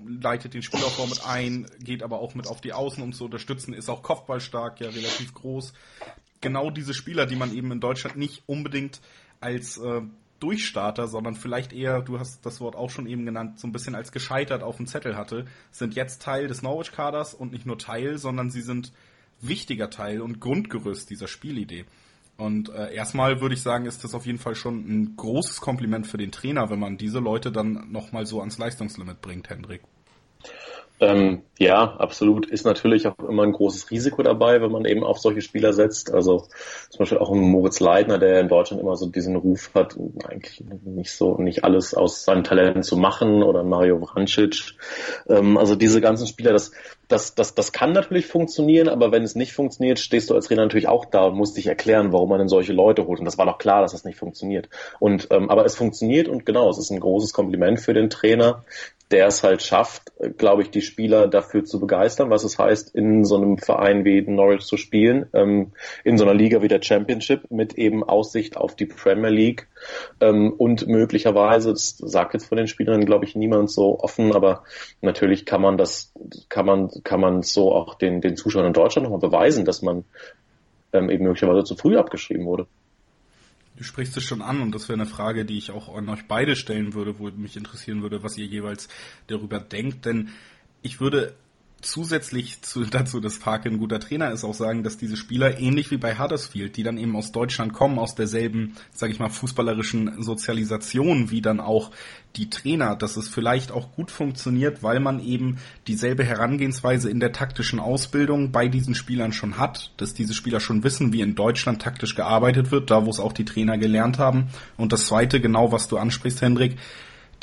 leitet 0.05 0.53
den 0.53 0.63
Spielaufbau 0.63 1.05
mit 1.07 1.25
ein, 1.25 1.67
geht 1.79 2.01
aber 2.01 2.19
auch 2.19 2.33
mit 2.33 2.47
auf 2.47 2.61
die 2.61 2.73
Außen, 2.73 3.03
um 3.03 3.13
zu 3.13 3.25
unterstützen, 3.25 3.73
ist 3.73 3.89
auch 3.89 4.01
Kopfballstark, 4.01 4.79
ja 4.79 4.89
relativ 4.89 5.33
groß. 5.33 5.73
Genau 6.41 6.71
diese 6.71 6.93
Spieler, 6.93 7.25
die 7.25 7.35
man 7.35 7.55
eben 7.55 7.71
in 7.71 7.79
Deutschland 7.79 8.17
nicht 8.17 8.43
unbedingt 8.47 8.99
als 9.39 9.77
äh, 9.77 10.01
Durchstarter, 10.43 11.07
sondern 11.07 11.35
vielleicht 11.35 11.71
eher, 11.71 12.01
du 12.01 12.19
hast 12.19 12.45
das 12.45 12.59
Wort 12.59 12.75
auch 12.75 12.89
schon 12.89 13.07
eben 13.07 13.25
genannt, 13.25 13.59
so 13.59 13.67
ein 13.67 13.71
bisschen 13.71 13.95
als 13.95 14.11
gescheitert 14.11 14.61
auf 14.61 14.77
dem 14.77 14.87
Zettel 14.87 15.15
hatte, 15.15 15.45
sind 15.71 15.95
jetzt 15.95 16.21
Teil 16.21 16.47
des 16.47 16.61
Norwich-Kaders 16.61 17.33
und 17.33 17.53
nicht 17.53 17.65
nur 17.65 17.79
Teil, 17.79 18.17
sondern 18.17 18.51
sie 18.51 18.61
sind 18.61 18.91
wichtiger 19.39 19.89
Teil 19.89 20.21
und 20.21 20.39
Grundgerüst 20.39 21.09
dieser 21.09 21.27
Spielidee. 21.27 21.85
Und 22.35 22.69
äh, 22.69 22.93
erstmal 22.93 23.41
würde 23.41 23.55
ich 23.55 23.61
sagen, 23.61 23.85
ist 23.85 24.03
das 24.03 24.13
auf 24.13 24.25
jeden 24.25 24.39
Fall 24.39 24.55
schon 24.55 24.79
ein 24.79 25.15
großes 25.15 25.61
Kompliment 25.61 26.07
für 26.07 26.17
den 26.17 26.31
Trainer, 26.31 26.69
wenn 26.69 26.79
man 26.79 26.97
diese 26.97 27.19
Leute 27.19 27.51
dann 27.51 27.91
nochmal 27.91 28.25
so 28.25 28.39
ans 28.39 28.57
Leistungslimit 28.57 29.21
bringt, 29.21 29.49
Hendrik. 29.49 29.81
Ähm, 31.03 31.41
ja, 31.59 31.95
absolut. 31.97 32.49
Ist 32.49 32.65
natürlich 32.65 33.07
auch 33.07 33.19
immer 33.19 33.43
ein 33.43 33.51
großes 33.51 33.91
Risiko 33.91 34.23
dabei, 34.23 34.61
wenn 34.61 34.71
man 34.71 34.85
eben 34.85 35.03
auf 35.03 35.19
solche 35.19 35.41
Spieler 35.41 35.73
setzt. 35.73 36.13
Also 36.13 36.47
zum 36.89 36.99
Beispiel 36.99 37.17
auch 37.17 37.31
ein 37.31 37.39
Moritz 37.39 37.81
Leitner, 37.81 38.17
der 38.17 38.39
in 38.39 38.47
Deutschland 38.47 38.81
immer 38.81 38.95
so 38.95 39.07
diesen 39.07 39.35
Ruf 39.35 39.71
hat, 39.75 39.97
eigentlich 40.27 40.63
nicht 40.85 41.11
so, 41.11 41.37
nicht 41.37 41.65
alles 41.65 41.93
aus 41.93 42.23
seinem 42.23 42.45
Talent 42.45 42.85
zu 42.85 42.95
machen 42.95 43.43
oder 43.43 43.63
Mario 43.63 43.99
Vrancic. 43.99 44.75
Ähm, 45.27 45.57
also 45.57 45.75
diese 45.75 45.99
ganzen 45.99 46.25
Spieler, 46.25 46.53
das, 46.53 46.71
das, 47.09 47.35
das, 47.35 47.53
das 47.53 47.73
kann 47.73 47.91
natürlich 47.91 48.27
funktionieren, 48.27 48.87
aber 48.87 49.11
wenn 49.11 49.23
es 49.23 49.35
nicht 49.35 49.53
funktioniert, 49.53 49.99
stehst 49.99 50.29
du 50.29 50.35
als 50.35 50.47
Trainer 50.47 50.63
natürlich 50.63 50.87
auch 50.87 51.05
da 51.05 51.25
und 51.25 51.35
musst 51.35 51.57
dich 51.57 51.67
erklären, 51.67 52.13
warum 52.13 52.29
man 52.29 52.39
denn 52.39 52.47
solche 52.47 52.71
Leute 52.71 53.05
holt. 53.05 53.19
Und 53.19 53.25
das 53.25 53.37
war 53.37 53.45
doch 53.45 53.57
klar, 53.57 53.81
dass 53.81 53.91
das 53.91 54.05
nicht 54.05 54.17
funktioniert. 54.17 54.69
Und 54.99 55.27
ähm, 55.31 55.49
aber 55.49 55.65
es 55.65 55.75
funktioniert 55.75 56.29
und 56.29 56.45
genau, 56.45 56.69
es 56.69 56.77
ist 56.77 56.91
ein 56.91 56.99
großes 57.01 57.33
Kompliment 57.33 57.81
für 57.81 57.93
den 57.93 58.09
Trainer, 58.09 58.63
der 59.13 59.27
es 59.27 59.43
halt 59.43 59.61
schafft, 59.61 60.11
glaube 60.37 60.63
ich, 60.63 60.71
die 60.71 60.81
Spieler 60.93 61.27
dafür 61.27 61.65
zu 61.65 61.79
begeistern, 61.79 62.29
was 62.29 62.43
es 62.43 62.59
heißt, 62.59 62.93
in 62.93 63.25
so 63.25 63.35
einem 63.35 63.57
Verein 63.57 64.05
wie 64.05 64.21
Norwich 64.21 64.65
zu 64.65 64.77
spielen, 64.77 65.25
ähm, 65.33 65.71
in 66.03 66.19
so 66.19 66.23
einer 66.23 66.35
Liga 66.35 66.61
wie 66.61 66.67
der 66.67 66.83
Championship 66.83 67.49
mit 67.49 67.73
eben 67.73 68.03
Aussicht 68.03 68.57
auf 68.57 68.75
die 68.75 68.85
Premier 68.85 69.31
League 69.31 69.67
ähm, 70.21 70.53
und 70.55 70.87
möglicherweise, 70.87 71.71
das 71.71 71.97
sagt 71.97 72.35
jetzt 72.35 72.45
von 72.45 72.57
den 72.57 72.67
Spielern, 72.67 73.05
glaube 73.05 73.25
ich, 73.25 73.35
niemand 73.35 73.71
so 73.71 73.99
offen, 73.99 74.35
aber 74.35 74.63
natürlich 75.01 75.45
kann 75.45 75.61
man 75.61 75.77
das, 75.77 76.13
kann 76.49 76.67
man, 76.67 76.89
kann 77.03 77.19
man 77.19 77.41
so 77.41 77.73
auch 77.73 77.95
den, 77.95 78.21
den 78.21 78.37
Zuschauern 78.37 78.67
in 78.67 78.73
Deutschland 78.73 79.09
nochmal 79.09 79.27
beweisen, 79.27 79.65
dass 79.65 79.81
man 79.81 80.05
ähm, 80.93 81.09
eben 81.09 81.23
möglicherweise 81.23 81.63
zu 81.63 81.75
früh 81.75 81.97
abgeschrieben 81.97 82.45
wurde. 82.45 82.67
Du 83.75 83.83
sprichst 83.83 84.15
es 84.17 84.23
schon 84.23 84.43
an 84.43 84.61
und 84.61 84.75
das 84.75 84.87
wäre 84.87 84.99
eine 84.99 85.09
Frage, 85.09 85.45
die 85.45 85.57
ich 85.57 85.71
auch 85.71 85.95
an 85.95 86.07
euch 86.07 86.27
beide 86.27 86.55
stellen 86.55 86.93
würde, 86.93 87.17
wo 87.17 87.29
mich 87.31 87.57
interessieren 87.57 88.03
würde, 88.03 88.21
was 88.21 88.37
ihr 88.37 88.45
jeweils 88.45 88.87
darüber 89.27 89.59
denkt. 89.59 90.05
Denn 90.05 90.29
ich 90.83 91.01
würde 91.01 91.33
zusätzlich 91.83 92.61
zu, 92.61 92.83
dazu, 92.85 93.19
dass 93.19 93.37
Farke 93.37 93.69
ein 93.69 93.77
guter 93.77 93.99
Trainer 93.99 94.31
ist, 94.31 94.43
auch 94.43 94.53
sagen, 94.53 94.83
dass 94.83 94.97
diese 94.97 95.17
Spieler 95.17 95.59
ähnlich 95.59 95.91
wie 95.91 95.97
bei 95.97 96.17
Huddersfield, 96.17 96.77
die 96.77 96.83
dann 96.83 96.97
eben 96.97 97.15
aus 97.15 97.31
Deutschland 97.31 97.73
kommen, 97.73 97.99
aus 97.99 98.15
derselben, 98.15 98.75
sage 98.91 99.11
ich 99.11 99.19
mal, 99.19 99.29
fußballerischen 99.29 100.21
Sozialisation 100.21 101.29
wie 101.29 101.41
dann 101.41 101.59
auch 101.59 101.91
die 102.35 102.49
Trainer, 102.49 102.95
dass 102.95 103.15
es 103.17 103.27
vielleicht 103.27 103.71
auch 103.71 103.91
gut 103.91 104.09
funktioniert, 104.09 104.81
weil 104.81 104.99
man 104.99 105.19
eben 105.19 105.57
dieselbe 105.87 106.23
Herangehensweise 106.23 107.09
in 107.09 107.19
der 107.19 107.31
taktischen 107.31 107.79
Ausbildung 107.79 108.51
bei 108.51 108.67
diesen 108.67 108.95
Spielern 108.95 109.33
schon 109.33 109.57
hat, 109.57 109.91
dass 109.97 110.13
diese 110.13 110.33
Spieler 110.33 110.59
schon 110.59 110.83
wissen, 110.83 111.13
wie 111.13 111.21
in 111.21 111.35
Deutschland 111.35 111.81
taktisch 111.81 112.15
gearbeitet 112.15 112.71
wird, 112.71 112.89
da 112.89 113.05
wo 113.05 113.09
es 113.09 113.19
auch 113.19 113.33
die 113.33 113.45
Trainer 113.45 113.77
gelernt 113.77 114.17
haben. 114.17 114.47
Und 114.77 114.93
das 114.93 115.05
zweite, 115.05 115.39
genau 115.39 115.71
was 115.71 115.87
du 115.87 115.97
ansprichst, 115.97 116.41
Hendrik, 116.41 116.77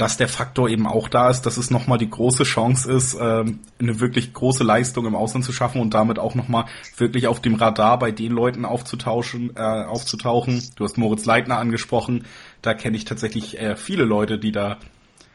dass 0.00 0.16
der 0.16 0.28
Faktor 0.28 0.70
eben 0.70 0.86
auch 0.86 1.08
da 1.08 1.28
ist, 1.28 1.42
dass 1.42 1.58
es 1.58 1.70
nochmal 1.70 1.98
die 1.98 2.08
große 2.08 2.44
Chance 2.44 2.90
ist, 2.90 3.18
ähm, 3.20 3.58
eine 3.78 4.00
wirklich 4.00 4.32
große 4.32 4.64
Leistung 4.64 5.04
im 5.04 5.14
Ausland 5.14 5.44
zu 5.44 5.52
schaffen 5.52 5.78
und 5.78 5.92
damit 5.92 6.18
auch 6.18 6.34
nochmal 6.34 6.64
wirklich 6.96 7.26
auf 7.26 7.42
dem 7.42 7.56
Radar 7.56 7.98
bei 7.98 8.10
den 8.10 8.32
Leuten 8.32 8.64
aufzutauschen, 8.64 9.52
äh, 9.56 9.60
aufzutauchen. 9.60 10.62
Du 10.76 10.84
hast 10.84 10.96
Moritz 10.96 11.26
Leitner 11.26 11.58
angesprochen, 11.58 12.24
da 12.62 12.72
kenne 12.72 12.96
ich 12.96 13.04
tatsächlich 13.04 13.60
äh, 13.60 13.76
viele 13.76 14.04
Leute, 14.04 14.38
die 14.38 14.52
da 14.52 14.78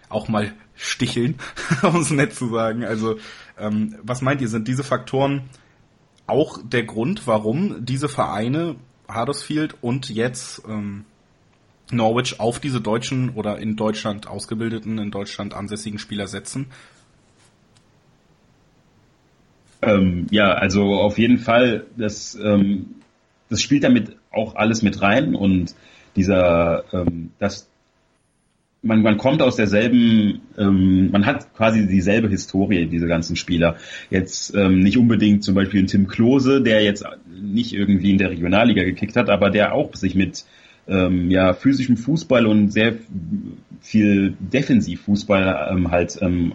auch 0.09 0.29
mal 0.29 0.51
sticheln, 0.73 1.35
um 1.83 1.97
es 1.97 2.09
nett 2.09 2.33
zu 2.33 2.49
sagen. 2.49 2.83
Also 2.83 3.17
ähm, 3.59 3.99
was 4.01 4.23
meint 4.23 4.41
ihr, 4.41 4.47
sind 4.47 4.67
diese 4.67 4.83
Faktoren 4.83 5.43
auch 6.25 6.57
der 6.63 6.85
Grund, 6.85 7.27
warum 7.27 7.85
diese 7.85 8.09
Vereine 8.09 8.77
Huddersfield 9.07 9.75
und 9.81 10.09
jetzt 10.09 10.63
ähm, 10.67 11.05
Norwich 11.91 12.39
auf 12.39 12.59
diese 12.59 12.81
deutschen 12.81 13.31
oder 13.31 13.59
in 13.59 13.75
Deutschland 13.75 14.27
ausgebildeten, 14.27 14.97
in 14.97 15.11
Deutschland 15.11 15.53
ansässigen 15.53 15.99
Spieler 15.99 16.27
setzen? 16.27 16.67
Ähm, 19.81 20.27
ja, 20.31 20.53
also 20.53 20.95
auf 20.95 21.17
jeden 21.19 21.37
Fall, 21.37 21.85
das, 21.95 22.35
ähm, 22.35 22.95
das 23.49 23.61
spielt 23.61 23.83
damit 23.83 24.15
auch 24.31 24.55
alles 24.55 24.81
mit 24.81 25.01
rein 25.01 25.35
und 25.35 25.75
dieser, 26.15 26.85
ähm, 26.91 27.31
das, 27.39 27.69
man, 28.81 29.01
man 29.01 29.17
kommt 29.17 29.41
aus 29.41 29.55
derselben, 29.55 30.41
ähm, 30.57 31.11
man 31.11 31.25
hat 31.25 31.53
quasi 31.55 31.87
dieselbe 31.87 32.29
Historie, 32.29 32.85
diese 32.87 33.07
ganzen 33.07 33.35
Spieler. 33.35 33.77
Jetzt 34.09 34.55
ähm, 34.55 34.79
nicht 34.79 34.97
unbedingt 34.97 35.43
zum 35.43 35.55
Beispiel 35.55 35.83
ein 35.83 35.87
Tim 35.87 36.07
Klose, 36.07 36.61
der 36.61 36.83
jetzt 36.83 37.05
nicht 37.27 37.73
irgendwie 37.73 38.11
in 38.11 38.17
der 38.17 38.31
Regionalliga 38.31 38.83
gekickt 38.83 39.15
hat, 39.15 39.29
aber 39.29 39.49
der 39.49 39.73
auch 39.73 39.93
sich 39.95 40.15
mit 40.15 40.45
ähm, 40.87 41.31
ja, 41.31 41.53
physischem 41.53 41.97
Fußball 41.97 42.45
und 42.45 42.71
sehr 42.71 42.93
viel 43.81 44.35
Defensivfußball 44.39 45.69
ähm, 45.71 45.91
halt 45.91 46.17
ähm, 46.21 46.53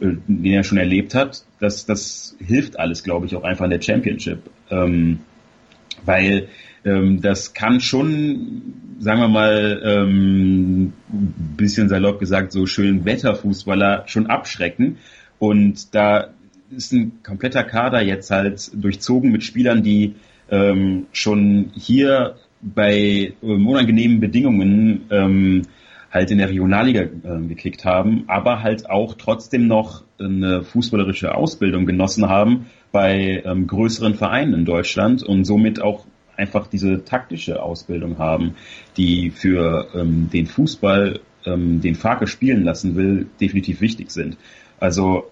äh, 0.00 0.16
den 0.26 0.52
er 0.52 0.64
schon 0.64 0.78
erlebt 0.78 1.14
hat, 1.14 1.44
das, 1.58 1.86
das 1.86 2.36
hilft 2.38 2.78
alles, 2.78 3.02
glaube 3.02 3.26
ich, 3.26 3.34
auch 3.34 3.44
einfach 3.44 3.64
in 3.64 3.70
der 3.70 3.80
Championship. 3.80 4.50
Ähm, 4.70 5.20
weil 6.04 6.48
ähm, 6.84 7.22
das 7.22 7.54
kann 7.54 7.80
schon, 7.80 8.74
sagen 8.98 9.20
wir 9.20 9.28
mal, 9.28 9.80
ähm, 9.84 10.92
bisschen 11.08 11.88
salopp 11.88 12.20
gesagt, 12.20 12.52
so 12.52 12.66
schön 12.66 13.04
Wetterfußballer 13.06 14.04
schon 14.06 14.26
abschrecken. 14.26 14.98
Und 15.38 15.94
da 15.94 16.28
ist 16.70 16.92
ein 16.92 17.22
kompletter 17.22 17.64
Kader 17.64 18.02
jetzt 18.02 18.30
halt 18.30 18.70
durchzogen 18.74 19.32
mit 19.32 19.44
Spielern, 19.44 19.82
die 19.82 20.14
ähm, 20.50 21.06
schon 21.12 21.70
hier 21.74 22.36
bei 22.60 23.32
ähm, 23.42 23.66
unangenehmen 23.66 24.20
Bedingungen 24.20 25.06
ähm, 25.10 25.62
halt 26.10 26.30
in 26.30 26.38
der 26.38 26.48
Regionalliga 26.48 27.02
äh, 27.02 27.46
gekickt 27.46 27.84
haben, 27.84 28.24
aber 28.26 28.62
halt 28.62 28.88
auch 28.88 29.14
trotzdem 29.14 29.66
noch 29.66 30.02
eine 30.18 30.62
fußballerische 30.62 31.34
Ausbildung 31.34 31.86
genossen 31.86 32.28
haben 32.28 32.66
bei 32.92 33.42
ähm, 33.44 33.66
größeren 33.66 34.14
Vereinen 34.14 34.54
in 34.54 34.64
Deutschland 34.64 35.22
und 35.22 35.44
somit 35.44 35.82
auch 35.82 36.06
einfach 36.36 36.66
diese 36.66 37.04
taktische 37.04 37.62
Ausbildung 37.62 38.18
haben, 38.18 38.54
die 38.96 39.30
für 39.30 39.88
ähm, 39.94 40.28
den 40.32 40.46
Fußball, 40.46 41.20
ähm, 41.44 41.80
den 41.80 41.94
Farke 41.94 42.26
spielen 42.26 42.64
lassen 42.64 42.96
will, 42.96 43.26
definitiv 43.40 43.80
wichtig 43.80 44.10
sind. 44.10 44.36
Also 44.78 45.30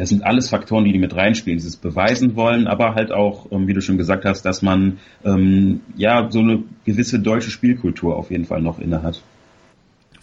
das 0.00 0.08
sind 0.08 0.24
alles 0.24 0.50
Faktoren, 0.50 0.84
die 0.84 0.92
die 0.92 0.98
mit 0.98 1.14
reinspielen, 1.14 1.58
dieses 1.58 1.76
beweisen 1.76 2.36
wollen, 2.36 2.66
aber 2.66 2.94
halt 2.94 3.12
auch, 3.12 3.50
ähm, 3.52 3.68
wie 3.68 3.74
du 3.74 3.80
schon 3.80 3.98
gesagt 3.98 4.24
hast, 4.24 4.42
dass 4.44 4.62
man 4.62 4.98
ähm, 5.24 5.82
ja 5.96 6.30
so 6.30 6.40
eine 6.40 6.64
gewisse 6.84 7.20
deutsche 7.20 7.50
Spielkultur 7.50 8.16
auf 8.16 8.30
jeden 8.30 8.44
Fall 8.44 8.60
noch 8.60 8.78
inne 8.78 9.02
hat. 9.02 9.22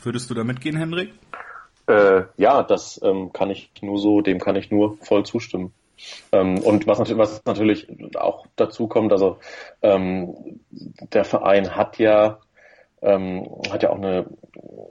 Würdest 0.03 0.29
du 0.29 0.34
da 0.34 0.43
mitgehen, 0.43 0.75
Hendrik? 0.75 1.13
Äh, 1.88 2.23
ja, 2.38 2.63
das 2.63 2.99
ähm, 3.03 3.31
kann 3.34 3.49
ich 3.49 3.71
nur 3.81 3.99
so, 3.99 4.21
dem 4.21 4.39
kann 4.39 4.55
ich 4.55 4.71
nur 4.71 4.97
voll 4.97 5.25
zustimmen. 5.25 5.73
Ähm, 6.31 6.60
und 6.60 6.88
was 6.88 6.99
natürlich, 6.99 7.19
was 7.19 7.45
natürlich 7.45 7.88
auch 8.15 8.45
dazu 8.55 8.88
kommt, 8.88 9.12
also 9.12 9.38
ähm, 9.81 10.60
der 11.13 11.23
Verein 11.23 11.75
hat 11.75 11.99
ja 11.99 12.39
ähm, 13.02 13.48
hat 13.72 13.84
ja 13.84 13.90
auch 13.90 13.98
eine 13.98 14.26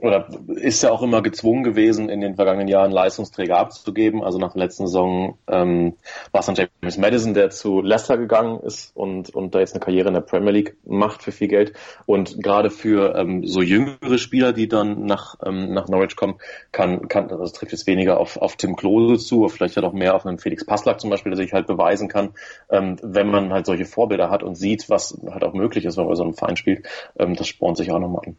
oder 0.01 0.27
ist 0.47 0.81
ja 0.81 0.91
auch 0.91 1.03
immer 1.03 1.21
gezwungen 1.21 1.63
gewesen, 1.63 2.09
in 2.09 2.21
den 2.21 2.35
vergangenen 2.35 2.67
Jahren 2.67 2.91
Leistungsträger 2.91 3.57
abzugeben. 3.57 4.23
Also 4.23 4.39
nach 4.39 4.53
der 4.53 4.63
letzten 4.63 4.87
Saison 4.87 5.37
ähm, 5.47 5.93
war 6.31 6.39
es 6.39 6.47
dann 6.47 6.55
James 6.55 6.97
Madison, 6.97 7.35
der 7.35 7.51
zu 7.51 7.81
Leicester 7.81 8.17
gegangen 8.17 8.59
ist 8.61 8.95
und, 8.95 9.29
und 9.29 9.53
da 9.53 9.59
jetzt 9.59 9.73
eine 9.73 9.79
Karriere 9.79 10.07
in 10.07 10.15
der 10.15 10.21
Premier 10.21 10.51
League 10.51 10.75
macht 10.83 11.21
für 11.21 11.31
viel 11.31 11.47
Geld. 11.47 11.73
Und 12.07 12.41
gerade 12.41 12.71
für 12.71 13.15
ähm, 13.15 13.45
so 13.45 13.61
jüngere 13.61 14.17
Spieler, 14.17 14.53
die 14.53 14.67
dann 14.67 15.05
nach, 15.05 15.35
ähm, 15.45 15.71
nach 15.71 15.87
Norwich 15.87 16.15
kommen, 16.15 16.39
kann, 16.71 17.07
kann 17.07 17.27
das 17.27 17.53
trifft 17.53 17.71
jetzt 17.71 17.85
weniger 17.85 18.19
auf, 18.19 18.37
auf 18.37 18.55
Tim 18.55 18.75
Klose 18.75 19.23
zu, 19.23 19.47
vielleicht 19.49 19.75
ja 19.75 19.83
auch 19.83 19.93
mehr 19.93 20.15
auf 20.15 20.25
einen 20.25 20.39
Felix 20.39 20.65
Passlack 20.65 20.99
zum 20.99 21.11
Beispiel, 21.11 21.31
der 21.31 21.37
sich 21.37 21.53
halt 21.53 21.67
beweisen 21.67 22.07
kann, 22.07 22.31
ähm, 22.71 22.97
wenn 23.03 23.29
man 23.29 23.53
halt 23.53 23.67
solche 23.67 23.85
Vorbilder 23.85 24.31
hat 24.31 24.41
und 24.41 24.55
sieht, 24.55 24.89
was 24.89 25.15
halt 25.29 25.43
auch 25.43 25.53
möglich 25.53 25.85
ist, 25.85 25.97
wenn 25.97 26.05
man 26.05 26.11
bei 26.11 26.15
so 26.15 26.23
einem 26.23 26.33
Verein 26.33 26.57
spielt, 26.57 26.87
ähm, 27.19 27.35
das 27.35 27.47
spornt 27.47 27.77
sich 27.77 27.91
auch 27.91 27.99
nochmal 28.01 28.21
an. 28.27 28.37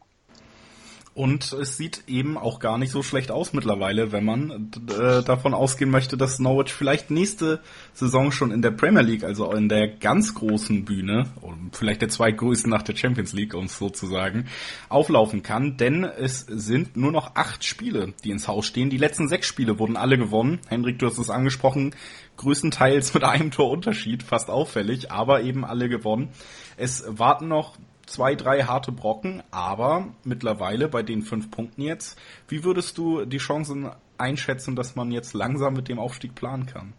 Und 1.14 1.52
es 1.52 1.76
sieht 1.76 2.04
eben 2.06 2.38
auch 2.38 2.58
gar 2.58 2.78
nicht 2.78 2.90
so 2.90 3.02
schlecht 3.02 3.30
aus 3.30 3.52
mittlerweile, 3.52 4.12
wenn 4.12 4.24
man 4.24 4.70
äh, 4.98 5.22
davon 5.22 5.52
ausgehen 5.52 5.90
möchte, 5.90 6.16
dass 6.16 6.38
Norwich 6.38 6.72
vielleicht 6.72 7.10
nächste 7.10 7.60
Saison 7.92 8.32
schon 8.32 8.50
in 8.50 8.62
der 8.62 8.70
Premier 8.70 9.02
League, 9.02 9.22
also 9.22 9.52
in 9.52 9.68
der 9.68 9.88
ganz 9.88 10.34
großen 10.34 10.86
Bühne, 10.86 11.26
vielleicht 11.72 12.00
der 12.00 12.08
zweitgrößten 12.08 12.70
nach 12.70 12.82
der 12.82 12.96
Champions 12.96 13.34
League, 13.34 13.52
um 13.52 13.66
es 13.66 13.76
so 13.76 13.90
zu 13.90 14.06
sagen, 14.06 14.46
auflaufen 14.88 15.42
kann. 15.42 15.76
Denn 15.76 16.04
es 16.04 16.46
sind 16.48 16.96
nur 16.96 17.12
noch 17.12 17.34
acht 17.34 17.62
Spiele, 17.62 18.14
die 18.24 18.30
ins 18.30 18.48
Haus 18.48 18.64
stehen. 18.64 18.88
Die 18.88 18.96
letzten 18.96 19.28
sechs 19.28 19.46
Spiele 19.46 19.78
wurden 19.78 19.98
alle 19.98 20.16
gewonnen. 20.16 20.60
Hendrik, 20.68 20.98
du 20.98 21.04
hast 21.06 21.18
es 21.18 21.28
angesprochen, 21.28 21.94
größtenteils 22.38 23.12
mit 23.12 23.24
einem 23.24 23.50
Torunterschied, 23.50 24.22
fast 24.22 24.48
auffällig, 24.48 25.10
aber 25.12 25.42
eben 25.42 25.66
alle 25.66 25.90
gewonnen. 25.90 26.30
Es 26.78 27.04
warten 27.06 27.48
noch 27.48 27.76
zwei, 28.06 28.34
drei 28.34 28.62
harte 28.62 28.92
Brocken, 28.92 29.42
aber 29.50 30.08
mittlerweile 30.24 30.88
bei 30.88 31.02
den 31.02 31.22
fünf 31.22 31.50
Punkten 31.50 31.82
jetzt, 31.82 32.18
wie 32.48 32.64
würdest 32.64 32.98
du 32.98 33.24
die 33.24 33.38
Chancen 33.38 33.90
einschätzen, 34.18 34.76
dass 34.76 34.96
man 34.96 35.10
jetzt 35.10 35.34
langsam 35.34 35.74
mit 35.74 35.88
dem 35.88 35.98
Aufstieg 35.98 36.34
planen 36.34 36.66
kann? 36.66 36.92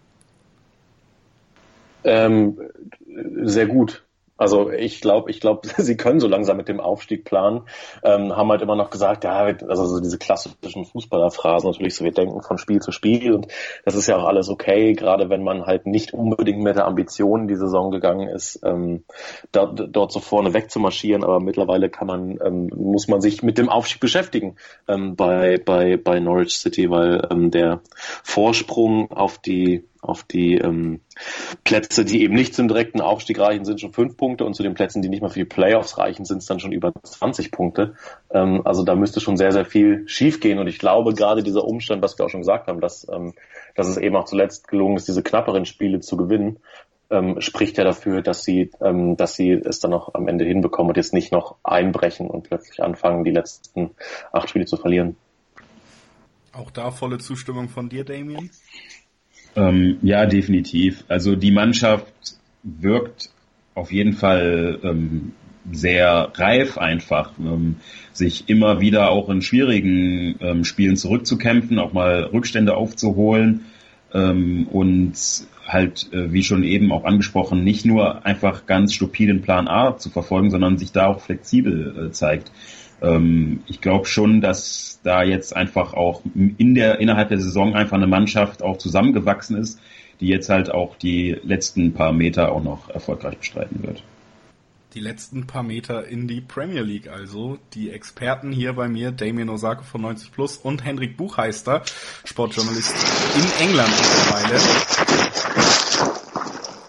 Ähm, 2.04 2.60
sehr 3.44 3.68
gut. 3.68 4.04
Also 4.36 4.72
ich 4.72 5.00
glaube, 5.00 5.30
ich 5.30 5.40
glaube, 5.40 5.62
sie 5.78 5.96
können 5.96 6.20
so 6.20 6.28
langsam 6.28 6.58
mit 6.58 6.68
dem 6.68 6.80
Aufstieg 6.80 7.24
planen. 7.26 7.62
Ähm, 8.04 8.36
haben 8.36 8.50
halt 8.50 8.62
immer 8.62 8.76
noch 8.76 8.90
gesagt, 8.90 9.24
ja, 9.24 9.44
also 9.44 9.86
so 9.86 10.00
diese 10.00 10.18
klassischen 10.18 10.86
Fußballerphrasen 10.86 11.70
natürlich, 11.70 11.96
so 11.96 12.04
wir 12.04 12.12
denken 12.12 12.42
von 12.42 12.58
Spiel 12.58 12.80
zu 12.80 12.92
Spiel 12.92 13.34
und 13.34 13.48
das 13.86 13.96
ist 13.96 14.08
ja 14.08 14.18
auch 14.18 14.26
alles 14.26 14.50
okay, 14.50 14.94
gerade 14.94 15.30
wenn 15.30 15.44
man 15.44 15.66
halt 15.66 15.86
nicht 15.86 16.14
unbedingt 16.14 16.62
mit 16.62 16.76
der 16.76 16.86
Ambition 16.86 17.42
in 17.42 17.48
die 17.48 17.56
Saison 17.56 17.92
gegangen 17.92 18.28
ist, 18.28 18.60
ähm, 18.64 19.04
dort, 19.52 19.88
dort 19.92 20.12
so 20.12 20.20
vorne 20.20 20.54
wegzumarschieren. 20.54 21.24
Aber 21.24 21.40
mittlerweile 21.40 21.90
kann 21.90 22.08
man, 22.08 22.40
ähm, 22.44 22.70
muss 22.76 23.08
man 23.08 23.22
sich 23.22 23.44
mit 23.44 23.58
dem 23.58 23.70
Aufstieg 23.70 24.00
beschäftigen 24.00 24.56
ähm, 24.88 25.16
bei 25.16 25.58
bei 25.64 25.98
bei 25.98 26.20
Norwich 26.20 26.58
City, 26.58 26.90
weil 26.90 27.28
ähm, 27.32 27.52
der 27.52 27.82
Vorsprung 28.24 29.12
auf 29.12 29.38
die 29.38 29.86
auf 30.04 30.24
die 30.24 30.58
ähm, 30.58 31.02
Plätze, 31.64 32.06
die 32.06 32.24
eben 32.24 32.34
nicht 32.34 32.54
zum 32.54 32.68
direkten 32.68 33.02
Aufstieg 33.02 33.40
reichen, 33.40 33.66
sind 33.66 33.82
schon 33.82 33.94
fünf 33.94 34.18
Punkte 34.18 34.46
und 34.46 34.54
zu 34.54 34.64
den 34.64 34.74
Plätzen, 34.74 35.02
die 35.02 35.10
nicht 35.10 35.22
mal 35.22 35.30
für 35.30 35.40
die 35.40 35.46
Playoffs 35.46 35.98
reichen, 35.98 36.26
sind 36.26 36.40
es 36.40 36.46
dann 36.46 36.60
schon 36.60 36.72
über 36.72 36.92
20 37.02 37.52
Punkte. 37.52 37.96
Ähm, 38.32 38.62
also 38.66 38.84
da 38.84 38.96
müsste 38.96 39.20
schon 39.20 39.38
sehr, 39.38 39.52
sehr 39.52 39.66
viel 39.66 40.08
schiefgehen 40.08 40.60
und 40.60 40.68
ich 40.68 40.80
glaube 40.80 41.14
gerade 41.14 41.44
dieser 41.44 41.66
Umstand, 41.66 42.02
was 42.02 42.18
wir 42.18 42.26
auch 42.26 42.30
schon 42.30 42.42
gesagt 42.42 42.68
haben, 42.68 42.82
dass, 42.82 43.08
ähm, 43.12 43.34
dass 43.76 43.88
es 43.88 43.98
eben 43.98 44.16
auch 44.16 44.26
zuletzt 44.26 44.68
gelungen 44.68 44.98
ist, 44.98 45.08
diese 45.08 45.24
knapperen 45.24 45.66
Spiele 45.66 46.00
zu 46.00 46.18
gewinnen, 46.18 46.60
ähm, 47.10 47.40
spricht 47.42 47.78
ja 47.78 47.84
dafür, 47.84 48.22
dass 48.22 48.44
sie, 48.44 48.72
ähm, 48.82 49.16
dass 49.18 49.36
sie 49.36 49.52
es 49.52 49.80
dann 49.80 49.92
noch 49.92 50.14
am 50.14 50.28
Ende 50.28 50.46
hinbekommen 50.46 50.90
und 50.90 50.98
jetzt 50.98 51.14
nicht 51.14 51.32
noch 51.32 51.56
einbrechen 51.64 52.28
und 52.28 52.44
plötzlich 52.44 52.82
anfangen, 52.82 53.24
die 53.24 53.32
letzten 53.32 53.92
acht 54.32 54.50
Spiele 54.50 54.66
zu 54.66 54.78
verlieren. 54.78 55.16
Auch 56.54 56.72
da 56.72 56.92
volle 56.92 57.18
Zustimmung 57.18 57.70
von 57.70 57.90
dir, 57.90 58.04
Damien? 58.04 58.52
Ähm, 59.56 59.98
ja, 60.02 60.26
definitiv. 60.26 61.04
Also 61.08 61.36
die 61.36 61.52
Mannschaft 61.52 62.14
wirkt 62.64 63.30
auf 63.76 63.92
jeden 63.92 64.14
Fall 64.14 64.80
ähm, 64.84 65.34
sehr 65.72 66.32
reif 66.36 66.78
einfach, 66.78 67.32
ähm, 67.40 67.78
sich 68.12 68.50
immer 68.50 68.80
wieder 68.80 69.10
auch 69.10 69.30
in 69.30 69.42
schwierigen 69.42 70.36
ähm, 70.42 70.64
Spielen 70.64 70.98
zurückzukämpfen, 70.98 71.80
auch 71.80 71.94
mal 71.94 72.24
Rückstände 72.24 72.76
aufzuholen 72.76 73.66
ähm, 74.14 74.68
und 74.68 75.14
halt, 75.66 76.12
äh, 76.12 76.32
wie 76.34 76.44
schon 76.44 76.64
eben 76.64 76.92
auch 76.92 77.06
angesprochen, 77.06 77.64
nicht 77.64 77.86
nur 77.86 78.26
einfach 78.26 78.66
ganz 78.66 78.94
stupiden 78.94 79.42
Plan 79.42 79.68
A 79.68 79.98
zu 79.98 80.10
verfolgen, 80.10 80.50
sondern 80.50 80.78
sich 80.78 80.92
da 80.92 81.08
auch 81.08 81.22
flexibel 81.22 82.08
äh, 82.08 82.12
zeigt. 82.12 82.52
Ähm, 83.04 83.62
ich 83.68 83.82
glaube 83.82 84.08
schon, 84.08 84.42
dass 84.42 85.00
da 85.04 85.24
jetzt 85.24 85.56
einfach 85.56 85.94
auch 85.94 86.22
in 86.34 86.74
der, 86.74 87.00
innerhalb 87.00 87.30
der 87.30 87.40
Saison 87.40 87.76
einfach 87.76 87.98
eine 87.98 88.08
Mannschaft 88.08 88.64
auch 88.64 88.78
zusammengewachsen 88.78 89.58
ist, 89.58 89.80
die 90.20 90.28
jetzt 90.28 90.50
halt 90.50 90.72
auch 90.72 90.96
die 90.96 91.38
letzten 91.44 91.94
paar 91.94 92.14
Meter 92.14 92.52
auch 92.52 92.64
noch 92.64 92.90
erfolgreich 92.90 93.38
bestreiten 93.38 93.84
wird. 93.84 94.02
Die 94.94 95.00
letzten 95.00 95.48
paar 95.48 95.64
Meter 95.64 96.08
in 96.08 96.28
die 96.28 96.40
Premier 96.40 96.84
League 96.84 97.10
also. 97.10 97.58
Die 97.74 97.90
Experten 97.90 98.52
hier 98.52 98.74
bei 98.74 98.88
mir, 98.88 99.12
Damien 99.12 99.50
Osako 99.50 99.84
von 99.84 100.02
90 100.02 100.32
Plus 100.32 100.58
und 100.58 100.86
Hendrik 100.86 101.18
Buchheister, 101.18 101.82
Sportjournalist 102.24 102.96
in 103.36 103.68
England 103.68 103.90
mittlerweile 103.90 105.83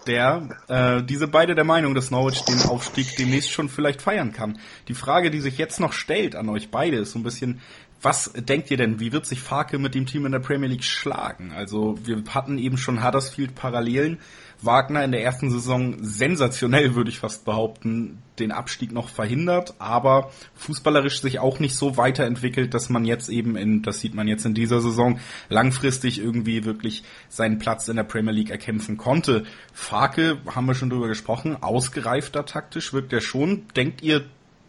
der 0.06 0.48
äh, 0.68 1.02
diese 1.02 1.28
beide 1.28 1.54
der 1.54 1.64
Meinung, 1.64 1.94
dass 1.94 2.10
Norwich 2.10 2.42
den 2.42 2.62
Aufstieg 2.62 3.16
demnächst 3.16 3.50
schon 3.50 3.68
vielleicht 3.68 4.02
feiern 4.02 4.32
kann. 4.32 4.58
Die 4.88 4.94
Frage, 4.94 5.30
die 5.30 5.40
sich 5.40 5.58
jetzt 5.58 5.80
noch 5.80 5.92
stellt 5.92 6.36
an 6.36 6.48
euch 6.48 6.70
beide, 6.70 6.96
ist 6.98 7.12
so 7.12 7.18
ein 7.18 7.22
bisschen, 7.22 7.60
Was 8.02 8.32
denkt 8.34 8.70
ihr 8.70 8.76
denn, 8.76 9.00
wie 9.00 9.12
wird 9.12 9.24
sich 9.24 9.40
Farke 9.40 9.78
mit 9.78 9.94
dem 9.94 10.04
Team 10.04 10.26
in 10.26 10.32
der 10.32 10.38
Premier 10.38 10.68
League 10.68 10.84
schlagen? 10.84 11.52
Also 11.52 11.98
wir 12.04 12.22
hatten 12.28 12.58
eben 12.58 12.76
schon 12.76 13.02
Huddersfield 13.02 13.54
Parallelen. 13.54 14.18
Wagner 14.60 15.04
in 15.04 15.12
der 15.12 15.22
ersten 15.22 15.50
Saison 15.50 15.96
sensationell, 16.00 16.94
würde 16.94 17.10
ich 17.10 17.18
fast 17.18 17.44
behaupten, 17.44 18.22
den 18.38 18.50
Abstieg 18.50 18.92
noch 18.92 19.08
verhindert, 19.08 19.74
aber 19.78 20.30
fußballerisch 20.54 21.20
sich 21.20 21.38
auch 21.38 21.60
nicht 21.60 21.76
so 21.76 21.96
weiterentwickelt, 21.96 22.74
dass 22.74 22.88
man 22.88 23.04
jetzt 23.04 23.28
eben 23.28 23.56
in, 23.56 23.82
das 23.82 24.00
sieht 24.00 24.14
man 24.14 24.26
jetzt 24.26 24.44
in 24.44 24.54
dieser 24.54 24.80
Saison, 24.80 25.20
langfristig 25.48 26.18
irgendwie 26.18 26.64
wirklich 26.64 27.04
seinen 27.28 27.58
Platz 27.58 27.88
in 27.88 27.96
der 27.96 28.04
Premier 28.04 28.32
League 28.32 28.50
erkämpfen 28.50 28.96
konnte. 28.96 29.44
Farke, 29.72 30.38
haben 30.52 30.66
wir 30.66 30.74
schon 30.74 30.90
drüber 30.90 31.08
gesprochen, 31.08 31.62
ausgereifter 31.62 32.44
taktisch 32.44 32.92
wirkt 32.92 33.12
er 33.12 33.20
schon. 33.20 33.66
Denkt 33.76 34.02
ihr, 34.02 34.24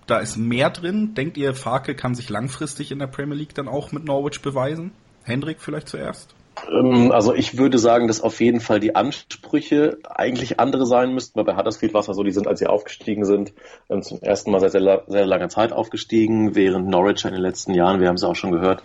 da 0.08 0.20
ist 0.20 0.38
mehr 0.38 0.70
drin? 0.70 1.14
Denkt 1.16 1.38
ihr, 1.38 1.54
Farke 1.54 1.96
kann 1.96 2.16
sich 2.16 2.30
langfristig 2.30 2.92
in 2.92 3.00
der 3.00 3.08
Premier 3.08 3.36
League 3.36 3.56
dann 3.56 3.68
auch 3.68 3.92
mit 3.92 4.06
Norwich 4.06 4.42
beweisen? 4.42 4.92
Hendrik 5.24 5.62
vielleicht 5.62 5.90
zuerst? 5.90 6.36
Ähm, 6.72 7.12
also 7.12 7.34
ich 7.34 7.58
würde 7.58 7.78
sagen, 7.78 8.08
dass 8.08 8.22
auf 8.22 8.40
jeden 8.40 8.60
Fall 8.60 8.80
die 8.80 8.96
Ansprüche 8.96 9.98
eigentlich 10.04 10.60
andere 10.60 10.86
sein 10.86 11.14
müssten, 11.14 11.38
weil 11.38 11.46
bei 11.46 11.58
Huddersfield 11.58 11.94
war 11.94 12.02
es 12.02 12.08
ja 12.08 12.14
so, 12.14 12.24
die 12.24 12.32
sind, 12.32 12.48
als 12.48 12.60
sie 12.60 12.68
aufgestiegen 12.68 13.26
sind, 13.26 13.54
ähm, 13.90 14.02
zum 14.02 14.22
ersten 14.22 14.52
Mal 14.52 14.60
seit 14.60 14.72
sehr, 14.72 15.04
sehr 15.08 15.26
langer 15.26 15.50
Zeit 15.50 15.74
aufgestiegen, 15.74 16.56
während 16.56 16.88
Norwich 16.88 17.26
in 17.26 17.34
den 17.34 17.42
letzten 17.42 17.74
Jahren, 17.74 18.00
wir 18.00 18.08
haben 18.08 18.16
es 18.16 18.24
auch 18.24 18.36
schon 18.36 18.52
gehört, 18.52 18.84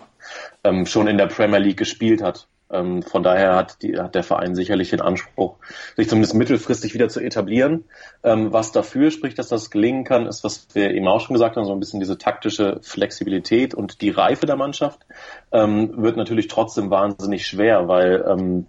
ähm, 0.64 0.86
schon 0.86 1.06
in 1.06 1.18
der 1.18 1.26
Premier 1.26 1.58
League 1.58 1.78
gespielt 1.78 2.22
hat. 2.22 2.46
Ähm, 2.72 3.02
von 3.02 3.22
daher 3.22 3.56
hat, 3.56 3.82
die, 3.82 3.98
hat 3.98 4.14
der 4.14 4.22
Verein 4.22 4.54
sicherlich 4.54 4.90
den 4.90 5.00
Anspruch, 5.00 5.56
sich 5.96 6.08
zumindest 6.08 6.34
mittelfristig 6.34 6.94
wieder 6.94 7.08
zu 7.08 7.20
etablieren. 7.20 7.84
Ähm, 8.22 8.52
was 8.52 8.72
dafür 8.72 9.10
spricht, 9.10 9.38
dass 9.38 9.48
das 9.48 9.70
gelingen 9.70 10.04
kann, 10.04 10.26
ist, 10.26 10.44
was 10.44 10.68
wir 10.72 10.90
eben 10.90 11.08
auch 11.08 11.20
schon 11.20 11.34
gesagt 11.34 11.56
haben, 11.56 11.64
so 11.64 11.72
ein 11.72 11.80
bisschen 11.80 12.00
diese 12.00 12.18
taktische 12.18 12.78
Flexibilität 12.82 13.74
und 13.74 14.00
die 14.00 14.10
Reife 14.10 14.46
der 14.46 14.56
Mannschaft 14.56 15.00
ähm, 15.52 16.02
wird 16.02 16.16
natürlich 16.16 16.48
trotzdem 16.48 16.90
wahnsinnig 16.90 17.46
schwer, 17.46 17.88
weil 17.88 18.24
ähm, 18.28 18.66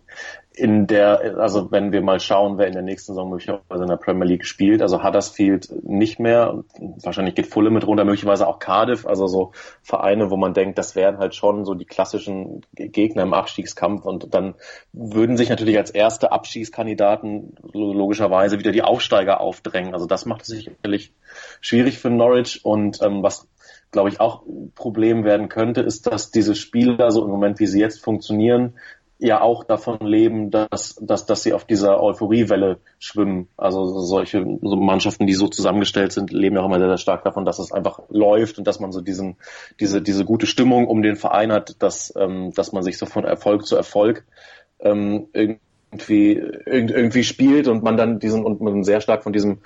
in 0.53 0.85
der, 0.85 1.39
also 1.39 1.71
wenn 1.71 1.93
wir 1.93 2.01
mal 2.01 2.19
schauen, 2.19 2.57
wer 2.57 2.67
in 2.67 2.73
der 2.73 2.81
nächsten 2.81 3.13
Saison 3.13 3.29
möglicherweise 3.29 3.83
in 3.83 3.89
der 3.89 3.95
Premier 3.95 4.25
League 4.25 4.45
spielt, 4.45 4.81
also 4.81 5.01
Huddersfield 5.01 5.71
nicht 5.83 6.19
mehr, 6.19 6.63
wahrscheinlich 7.01 7.35
geht 7.35 7.47
Fulham 7.47 7.73
mit 7.73 7.87
runter, 7.87 8.03
möglicherweise 8.03 8.47
auch 8.47 8.59
Cardiff, 8.59 9.05
also 9.05 9.27
so 9.27 9.51
Vereine, 9.81 10.29
wo 10.29 10.35
man 10.35 10.53
denkt, 10.53 10.77
das 10.77 10.95
wären 10.95 11.19
halt 11.19 11.35
schon 11.35 11.63
so 11.63 11.73
die 11.73 11.85
klassischen 11.85 12.65
Gegner 12.73 13.23
im 13.23 13.33
Abstiegskampf 13.33 14.03
und 14.03 14.33
dann 14.33 14.55
würden 14.91 15.37
sich 15.37 15.49
natürlich 15.49 15.77
als 15.77 15.89
erste 15.89 16.33
Abstiegskandidaten 16.33 17.55
logischerweise 17.71 18.59
wieder 18.59 18.73
die 18.73 18.83
Aufsteiger 18.83 19.39
aufdrängen. 19.39 19.93
Also 19.93 20.05
das 20.05 20.25
macht 20.25 20.41
es 20.41 20.47
sicherlich 20.47 21.13
schwierig 21.61 21.97
für 21.97 22.09
Norwich 22.09 22.65
und 22.65 23.01
ähm, 23.01 23.23
was 23.23 23.47
glaube 23.91 24.07
ich, 24.07 24.19
auch 24.21 24.43
Problem 24.73 25.25
werden 25.25 25.49
könnte, 25.49 25.81
ist, 25.81 26.07
dass 26.07 26.31
diese 26.31 26.55
Spieler 26.55 27.11
so 27.11 27.25
im 27.25 27.29
Moment, 27.29 27.59
wie 27.59 27.67
sie 27.67 27.81
jetzt 27.81 28.01
funktionieren, 28.01 28.75
ja 29.21 29.39
auch 29.39 29.63
davon 29.63 29.99
leben, 30.01 30.49
dass, 30.49 30.95
dass, 30.99 31.27
dass 31.27 31.43
sie 31.43 31.53
auf 31.53 31.63
dieser 31.63 32.01
Euphoriewelle 32.01 32.79
schwimmen. 32.97 33.49
Also 33.55 33.85
solche 33.99 34.43
so 34.61 34.75
Mannschaften, 34.75 35.27
die 35.27 35.33
so 35.33 35.47
zusammengestellt 35.47 36.11
sind, 36.11 36.31
leben 36.31 36.55
ja 36.55 36.63
auch 36.63 36.65
immer 36.65 36.79
sehr, 36.79 36.87
sehr 36.87 36.97
stark 36.97 37.23
davon, 37.23 37.45
dass 37.45 37.59
es 37.59 37.71
einfach 37.71 37.99
läuft 38.09 38.57
und 38.57 38.65
dass 38.65 38.79
man 38.79 38.91
so 38.91 38.99
diesen, 38.99 39.37
diese, 39.79 40.01
diese 40.01 40.25
gute 40.25 40.47
Stimmung 40.47 40.87
um 40.87 41.03
den 41.03 41.17
Verein 41.17 41.51
hat, 41.51 41.75
dass, 41.83 42.11
ähm, 42.17 42.51
dass 42.55 42.71
man 42.71 42.81
sich 42.81 42.97
so 42.97 43.05
von 43.05 43.23
Erfolg 43.23 43.67
zu 43.67 43.75
Erfolg 43.75 44.25
ähm, 44.79 45.27
irgendwie, 45.33 46.41
irgendwie 46.65 47.23
spielt 47.23 47.67
und 47.67 47.83
man 47.83 47.97
dann 47.97 48.17
diesen 48.17 48.43
und 48.43 48.59
man 48.59 48.83
sehr 48.83 49.01
stark 49.01 49.21
von 49.21 49.33
diesem 49.33 49.59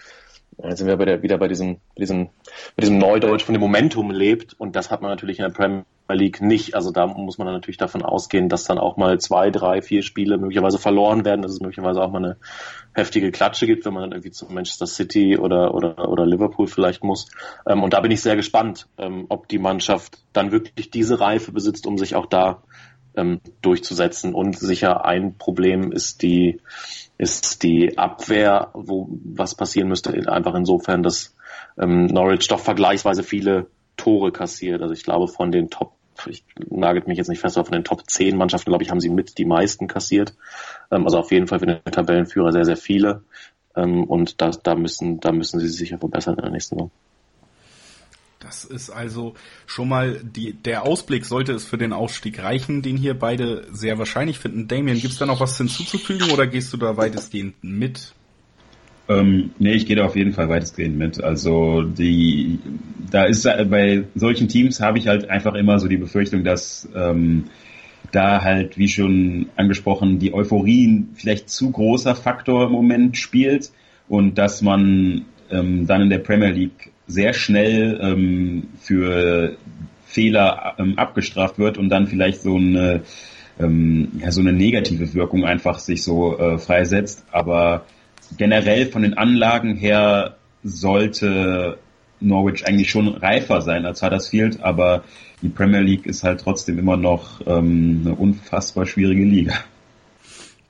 Jetzt 0.64 0.78
sind 0.78 0.88
wir 0.88 0.96
bei 0.96 1.04
der, 1.04 1.22
wieder 1.22 1.38
bei 1.38 1.50
diesem, 1.50 1.78
diesem, 1.98 2.28
bei 2.78 2.82
diesem 2.82 2.98
Neudeutsch 2.98 3.44
von 3.44 3.54
dem 3.54 3.60
Momentum 3.60 4.10
lebt 4.12 4.54
und 4.58 4.76
das 4.78 4.90
hat 4.90 5.02
man 5.02 5.12
natürlich 5.12 5.40
in 5.40 5.44
der 5.44 5.52
Premier 5.52 5.86
League 6.14 6.42
nicht. 6.42 6.76
Also 6.76 6.92
da 6.92 7.08
muss 7.08 7.38
man 7.38 7.48
dann 7.48 7.56
natürlich 7.56 7.78
davon 7.78 8.04
ausgehen, 8.04 8.50
dass 8.50 8.66
dann 8.66 8.78
auch 8.78 8.98
mal 8.98 9.20
zwei, 9.20 9.50
drei, 9.50 9.82
vier 9.82 10.04
Spiele 10.04 10.38
möglicherweise 10.38 10.78
verloren 10.78 11.26
werden, 11.26 11.42
dass 11.42 11.52
es 11.52 11.60
möglicherweise 11.60 12.02
auch 12.02 12.12
mal 12.12 12.24
eine 12.24 12.38
heftige 12.94 13.32
Klatsche 13.32 13.66
gibt, 13.66 13.86
wenn 13.86 13.94
man 13.94 14.04
dann 14.04 14.12
irgendwie 14.12 14.32
zu 14.32 14.46
Manchester 14.46 14.86
City 14.86 15.38
oder, 15.38 15.74
oder, 15.74 16.08
oder 16.10 16.26
Liverpool 16.26 16.68
vielleicht 16.68 17.04
muss. 17.04 17.30
Ähm, 17.66 17.82
und 17.82 17.94
da 17.94 18.02
bin 18.02 18.12
ich 18.12 18.22
sehr 18.22 18.36
gespannt, 18.36 18.88
ähm, 18.98 19.26
ob 19.30 19.48
die 19.48 19.58
Mannschaft 19.58 20.20
dann 20.32 20.52
wirklich 20.52 20.92
diese 20.92 21.20
Reife 21.20 21.52
besitzt, 21.52 21.88
um 21.88 21.98
sich 21.98 22.16
auch 22.16 22.28
da 22.28 22.62
ähm, 23.16 23.42
durchzusetzen. 23.62 24.36
Und 24.36 24.60
sicher 24.60 25.06
ein 25.06 25.38
Problem 25.38 25.92
ist 25.92 26.22
die, 26.22 26.62
ist 27.18 27.64
die 27.64 27.98
Abwehr, 27.98 28.70
wo 28.74 29.10
was 29.24 29.56
passieren 29.56 29.88
müsste, 29.88 30.12
einfach 30.30 30.54
insofern, 30.54 31.02
dass 31.02 31.34
Norwich 31.78 32.48
doch 32.48 32.60
vergleichsweise 32.62 33.24
viele 33.24 33.68
Tore 33.98 34.32
kassiert. 34.32 34.82
Also 34.82 34.94
ich 34.94 35.04
glaube 35.04 35.28
von 35.28 35.52
den 35.52 35.70
Top, 35.70 35.94
ich 36.28 36.44
nagelt 36.70 37.08
mich 37.08 37.18
jetzt 37.18 37.30
nicht 37.30 37.40
fest, 37.40 37.58
aber 37.58 37.66
von 37.66 37.74
den 37.74 37.84
Top 37.84 38.10
10 38.10 38.38
Mannschaften, 38.38 38.72
glaube 38.72 38.84
ich, 38.84 38.92
haben 38.92 39.00
sie 39.00 39.10
mit 39.10 39.38
die 39.38 39.46
meisten 39.46 39.88
kassiert. 39.88 40.36
Ähm, 40.92 41.06
also 41.06 41.20
auf 41.20 41.32
jeden 41.32 41.48
Fall 41.48 41.60
für 41.60 41.68
den 41.68 41.84
Tabellenführer 41.84 42.52
sehr, 42.52 42.66
sehr 42.66 42.78
viele. 42.78 43.24
Ähm, 43.76 44.04
und 44.06 44.42
da, 44.42 44.52
da 44.52 44.76
müssen, 44.76 45.20
da 45.20 45.32
müssen 45.32 45.60
sie 45.60 45.68
sich 45.68 45.78
sicher 45.78 45.98
verbessern 45.98 46.36
in 46.36 46.42
der 46.42 46.52
nächsten 46.52 46.76
Saison. 46.76 46.92
Das 48.40 48.64
ist 48.64 48.92
also 48.92 49.34
schon 49.66 49.90
mal 49.90 50.22
die, 50.24 50.54
der 50.54 50.86
Ausblick, 50.86 51.26
sollte 51.26 51.54
es 51.54 51.66
für 51.66 51.80
den 51.80 51.94
Ausstieg 51.94 52.44
reichen, 52.44 52.84
den 52.84 52.96
hier 52.96 53.18
beide 53.18 53.66
sehr 53.72 53.98
wahrscheinlich 53.98 54.38
finden. 54.38 54.68
Damien, 54.68 55.00
gibt 55.00 55.14
es 55.14 55.20
da 55.20 55.26
noch 55.26 55.40
was 55.40 55.58
hinzuzufügen 55.58 56.30
oder 56.30 56.46
gehst 56.46 56.72
du 56.72 56.78
da 56.78 56.96
weitestgehend 56.96 57.56
mit? 57.64 58.14
Ähm, 59.08 59.52
nee, 59.58 59.74
ich 59.74 59.86
gehe 59.86 59.96
da 59.96 60.06
auf 60.06 60.16
jeden 60.16 60.34
Fall 60.34 60.50
weitestgehend 60.50 60.98
mit. 60.98 61.24
Also 61.24 61.82
die, 61.82 62.60
da 63.12 63.26
ist 63.26 63.44
bei 63.44 64.04
solchen 64.16 64.48
Teams 64.48 64.80
habe 64.80 64.98
ich 64.98 65.08
halt 65.08 65.30
einfach 65.30 65.54
immer 65.56 65.80
so 65.80 65.88
die 65.88 65.98
Befürchtung, 65.98 66.44
dass 66.44 66.88
ähm, 66.96 67.46
da 68.12 68.44
halt, 68.44 68.78
wie 68.78 68.88
schon 68.88 69.48
angesprochen, 69.56 70.20
die 70.20 70.34
Euphorie 70.34 70.88
ein 70.88 71.10
vielleicht 71.16 71.50
zu 71.50 71.72
großer 71.72 72.16
Faktor 72.16 72.66
im 72.68 72.72
Moment 72.72 73.18
spielt 73.18 73.72
und 74.08 74.38
dass 74.38 74.62
man 74.62 75.26
ähm, 75.52 75.88
dann 75.88 76.02
in 76.02 76.10
der 76.10 76.20
Premier 76.20 76.52
League 76.52 76.92
sehr 77.08 77.34
schnell 77.34 78.00
ähm, 78.02 78.68
für 78.80 79.58
Fehler 80.06 80.76
ähm, 80.78 80.98
abgestraft 80.98 81.60
wird 81.60 81.78
und 81.78 81.90
dann 81.90 82.08
vielleicht 82.08 82.42
so 82.42 82.56
eine 82.56 83.02
ähm, 83.60 84.12
ja, 84.20 84.32
so 84.32 84.42
eine 84.42 84.54
negative 84.54 85.14
Wirkung 85.14 85.46
einfach 85.46 85.80
sich 85.80 86.04
so 86.04 86.38
äh, 86.38 86.58
freisetzt. 86.58 87.26
Aber 87.32 87.86
generell 88.38 88.88
von 88.88 89.02
den 89.02 89.16
Anlagen 89.16 89.76
her 89.76 90.36
sollte 90.64 91.78
Norwich 92.26 92.68
eigentlich 92.68 92.90
schon 92.90 93.08
reifer 93.08 93.62
sein 93.62 93.86
als 93.86 94.02
Huddersfield, 94.02 94.62
aber 94.62 95.04
die 95.42 95.50
Premier 95.50 95.82
League 95.82 96.06
ist 96.06 96.24
halt 96.24 96.42
trotzdem 96.42 96.80
immer 96.80 96.98
noch 96.98 97.42
ähm, 97.46 98.02
eine 98.06 98.16
unfassbar 98.16 98.86
schwierige 98.86 99.24
Liga. 99.24 99.54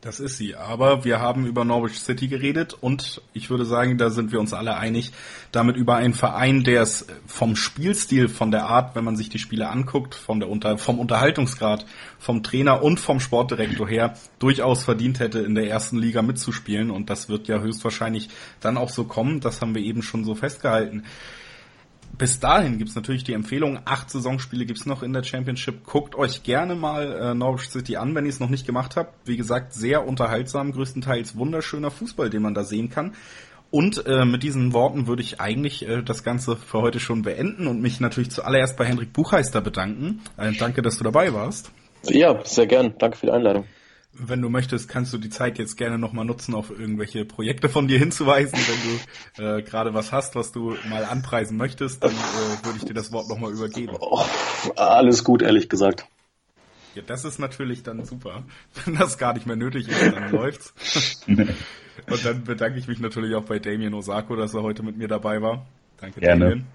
Das 0.06 0.20
ist 0.20 0.38
sie. 0.38 0.56
Aber 0.56 1.04
wir 1.04 1.20
haben 1.20 1.48
über 1.48 1.66
Norwich 1.66 2.00
City 2.00 2.28
geredet 2.28 2.76
und 2.80 3.24
ich 3.34 3.50
würde 3.50 3.66
sagen, 3.66 3.98
da 3.98 4.12
sind 4.12 4.32
wir 4.32 4.40
uns 4.40 4.54
alle 4.54 4.78
einig, 4.78 5.12
damit 5.52 5.78
über 5.78 5.96
einen 5.96 6.14
Verein, 6.14 6.64
der 6.64 6.84
es 6.84 7.08
vom 7.26 7.56
Spielstil, 7.56 8.28
von 8.28 8.52
der 8.52 8.68
Art, 8.68 8.96
wenn 8.96 9.04
man 9.04 9.16
sich 9.16 9.30
die 9.30 9.40
Spiele 9.40 9.68
anguckt, 9.68 10.14
von 10.14 10.40
der 10.40 10.48
Unter 10.48 10.78
vom 10.78 11.00
Unterhaltungsgrad, 11.00 11.88
vom 12.20 12.44
Trainer 12.44 12.84
und 12.84 13.00
vom 13.00 13.20
Sportdirektor 13.20 13.88
her 13.88 14.14
durchaus 14.38 14.84
verdient 14.84 15.20
hätte, 15.20 15.40
in 15.40 15.56
der 15.56 15.68
ersten 15.68 15.98
Liga 15.98 16.22
mitzuspielen. 16.22 16.92
Und 16.92 17.10
das 17.10 17.28
wird 17.28 17.48
ja 17.48 17.60
höchstwahrscheinlich 17.60 18.30
dann 18.60 18.78
auch 18.78 18.90
so 18.90 19.06
kommen. 19.06 19.40
Das 19.40 19.60
haben 19.60 19.74
wir 19.74 19.82
eben 19.82 20.04
schon 20.04 20.24
so 20.24 20.36
festgehalten 20.36 21.04
bis 22.18 22.40
dahin 22.40 22.78
gibt's 22.78 22.96
natürlich 22.96 23.24
die 23.24 23.34
Empfehlung, 23.34 23.80
acht 23.86 24.10
Saisonspiele 24.10 24.66
gibt's 24.66 24.86
noch 24.86 25.04
in 25.04 25.14
der 25.14 25.24
Championship. 25.24 25.86
Guckt 25.86 26.16
euch 26.16 26.44
gerne 26.44 26.76
mal 26.76 27.12
äh, 27.12 27.34
Norwich 27.34 27.70
City 27.70 27.98
an, 27.98 28.16
wenn 28.16 28.26
ihr 28.26 28.30
es 28.30 28.40
noch 28.40 28.50
nicht 28.50 28.66
gemacht 28.66 28.96
habt. 28.96 29.28
Wie 29.28 29.38
gesagt, 29.38 29.74
sehr 29.74 30.08
unterhaltsam, 30.08 30.72
größtenteils 30.72 31.38
wunderschöner 31.38 31.92
Fußball, 31.92 32.30
den 32.30 32.42
man 32.42 32.54
da 32.54 32.64
sehen 32.64 32.90
kann. 32.90 33.14
Und 33.72 34.06
äh, 34.06 34.26
mit 34.26 34.44
diesen 34.44 34.74
Worten 34.74 35.08
würde 35.08 35.22
ich 35.22 35.42
eigentlich 35.42 35.88
äh, 35.88 36.02
das 36.02 36.24
Ganze 36.24 36.56
für 36.56 36.82
heute 36.82 37.00
schon 37.00 37.24
beenden 37.24 37.68
und 37.68 37.82
mich 37.82 38.00
natürlich 38.00 38.32
zuallererst 38.32 38.78
bei 38.78 38.86
Hendrik 38.86 39.12
Buchheister 39.12 39.60
bedanken. 39.62 40.22
Äh, 40.38 40.54
danke, 40.54 40.82
dass 40.82 40.98
du 40.98 41.04
dabei 41.04 41.34
warst. 41.34 41.72
Ja, 42.04 42.40
sehr 42.46 42.68
gern. 42.68 42.94
Danke 42.98 43.18
für 43.18 43.26
die 43.26 43.32
Einladung 43.32 43.66
wenn 44.18 44.42
du 44.42 44.50
möchtest, 44.50 44.90
kannst 44.90 45.14
du 45.14 45.18
die 45.18 45.30
Zeit 45.30 45.58
jetzt 45.58 45.78
gerne 45.78 45.98
nochmal 45.98 46.26
nutzen, 46.26 46.56
auf 46.56 46.72
irgendwelche 46.72 47.26
Projekte 47.26 47.70
von 47.70 47.88
dir 47.88 48.00
hinzuweisen. 48.00 48.58
Wenn 48.58 49.44
du 49.44 49.58
äh, 49.58 49.62
gerade 49.62 49.94
was 49.94 50.12
hast, 50.12 50.36
was 50.36 50.52
du 50.52 50.76
mal 50.90 51.06
anpreisen 51.06 51.58
möchtest, 51.58 52.04
dann 52.04 52.12
äh, 52.12 52.66
würde 52.66 52.78
ich 52.78 52.86
dir 52.86 52.94
das 52.94 53.12
Wort 53.12 53.30
nochmal 53.30 53.52
übergeben. 53.52 53.96
Oh, 54.00 54.24
alles 54.76 55.24
gut, 55.24 55.42
ehrlich 55.42 55.70
gesagt. 55.70 56.06
Ja, 56.96 57.02
das 57.06 57.26
ist 57.26 57.40
natürlich 57.40 57.84
dann 57.84 58.06
super. 58.06 58.44
Wenn 58.86 58.96
das 58.96 59.18
gar 59.18 59.34
nicht 59.34 59.46
mehr 59.46 59.58
nötig 59.58 59.88
ist, 59.88 60.02
dann 60.02 60.32
läuft's. 60.32 60.74
Und 61.28 62.26
dann 62.26 62.44
bedanke 62.44 62.78
ich 62.78 62.88
mich 62.88 63.00
natürlich 63.00 63.36
auch 63.36 63.46
bei 63.46 63.60
Damien 63.60 63.94
Osako, 63.94 64.36
dass 64.36 64.54
er 64.54 64.64
heute 64.64 64.84
mit 64.84 64.98
mir 64.98 65.08
dabei 65.08 65.42
war. 65.42 65.66
Danke, 65.98 66.20
Gerne. 66.20 66.46
Damien. 66.46 66.68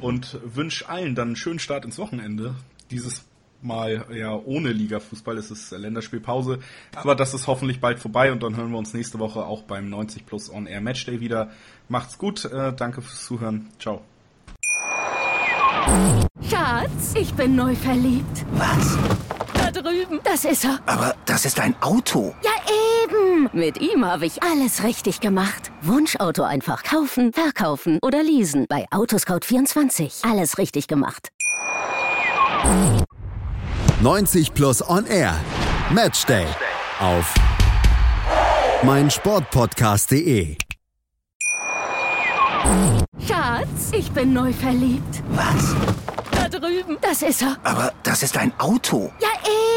Und 0.00 0.38
wünsche 0.42 0.88
allen 0.88 1.14
dann 1.14 1.28
einen 1.28 1.36
schönen 1.36 1.58
Start 1.58 1.84
ins 1.84 1.98
Wochenende. 1.98 2.54
Dieses 2.90 3.24
mal 3.62 4.06
ja 4.12 4.34
ohne 4.34 4.72
Ligafußball. 4.72 5.36
Es 5.38 5.50
ist 5.50 5.70
Länderspielpause. 5.70 6.58
Aber 6.94 7.14
das 7.14 7.34
ist 7.34 7.46
hoffentlich 7.46 7.80
bald 7.80 7.98
vorbei 7.98 8.32
und 8.32 8.42
dann 8.42 8.56
hören 8.56 8.70
wir 8.70 8.78
uns 8.78 8.94
nächste 8.94 9.18
Woche 9.18 9.44
auch 9.44 9.62
beim 9.62 9.88
90 9.88 10.26
Plus 10.26 10.52
On 10.52 10.66
Air 10.66 10.80
Matchday 10.80 11.20
wieder. 11.20 11.50
Macht's 11.88 12.18
gut. 12.18 12.44
Äh, 12.44 12.72
danke 12.74 13.02
fürs 13.02 13.24
Zuhören. 13.24 13.68
Ciao. 13.78 14.02
Schatz, 16.48 17.14
ich 17.14 17.32
bin 17.34 17.54
neu 17.54 17.74
verliebt. 17.74 18.44
Was? 18.52 18.98
Da 19.54 19.70
drüben. 19.70 20.20
Das 20.24 20.44
ist 20.44 20.64
er. 20.64 20.80
Aber 20.86 21.14
das 21.24 21.44
ist 21.44 21.60
ein 21.60 21.74
Auto. 21.80 22.34
Ja, 22.42 22.50
eben. 23.04 23.48
Mit 23.52 23.80
ihm 23.80 24.04
habe 24.04 24.26
ich 24.26 24.42
alles 24.42 24.82
richtig 24.82 25.20
gemacht. 25.20 25.70
Wunschauto 25.82 26.42
einfach 26.42 26.82
kaufen, 26.82 27.32
verkaufen 27.32 27.98
oder 28.02 28.22
leasen. 28.22 28.66
Bei 28.68 28.86
Autoscout24. 28.90 30.28
Alles 30.28 30.58
richtig 30.58 30.88
gemacht. 30.88 31.30
90 34.02 34.52
Plus 34.52 34.82
On 34.86 35.06
Air. 35.06 35.34
Matchday. 35.90 36.44
Auf 37.00 37.32
meinsportpodcast.de. 38.82 40.56
Schatz, 43.26 43.92
ich 43.92 44.10
bin 44.10 44.34
neu 44.34 44.52
verliebt. 44.52 45.22
Was? 45.30 45.74
Da 46.30 46.46
drüben. 46.50 46.98
Das 47.00 47.22
ist 47.22 47.40
er. 47.40 47.56
Aber 47.62 47.94
das 48.02 48.22
ist 48.22 48.36
ein 48.36 48.52
Auto. 48.58 49.10
Ja, 49.20 49.28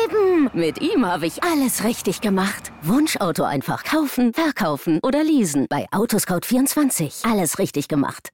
eben. 0.03 0.49
Mit 0.53 0.81
ihm 0.81 1.05
habe 1.05 1.25
ich 1.25 1.41
alles 1.43 1.85
richtig 1.85 2.19
gemacht. 2.19 2.73
Wunschauto 2.81 3.43
einfach 3.43 3.85
kaufen, 3.85 4.33
verkaufen 4.33 4.99
oder 5.01 5.23
leasen. 5.23 5.67
Bei 5.69 5.87
Autoscout24. 5.91 7.29
Alles 7.31 7.57
richtig 7.57 7.87
gemacht. 7.87 8.27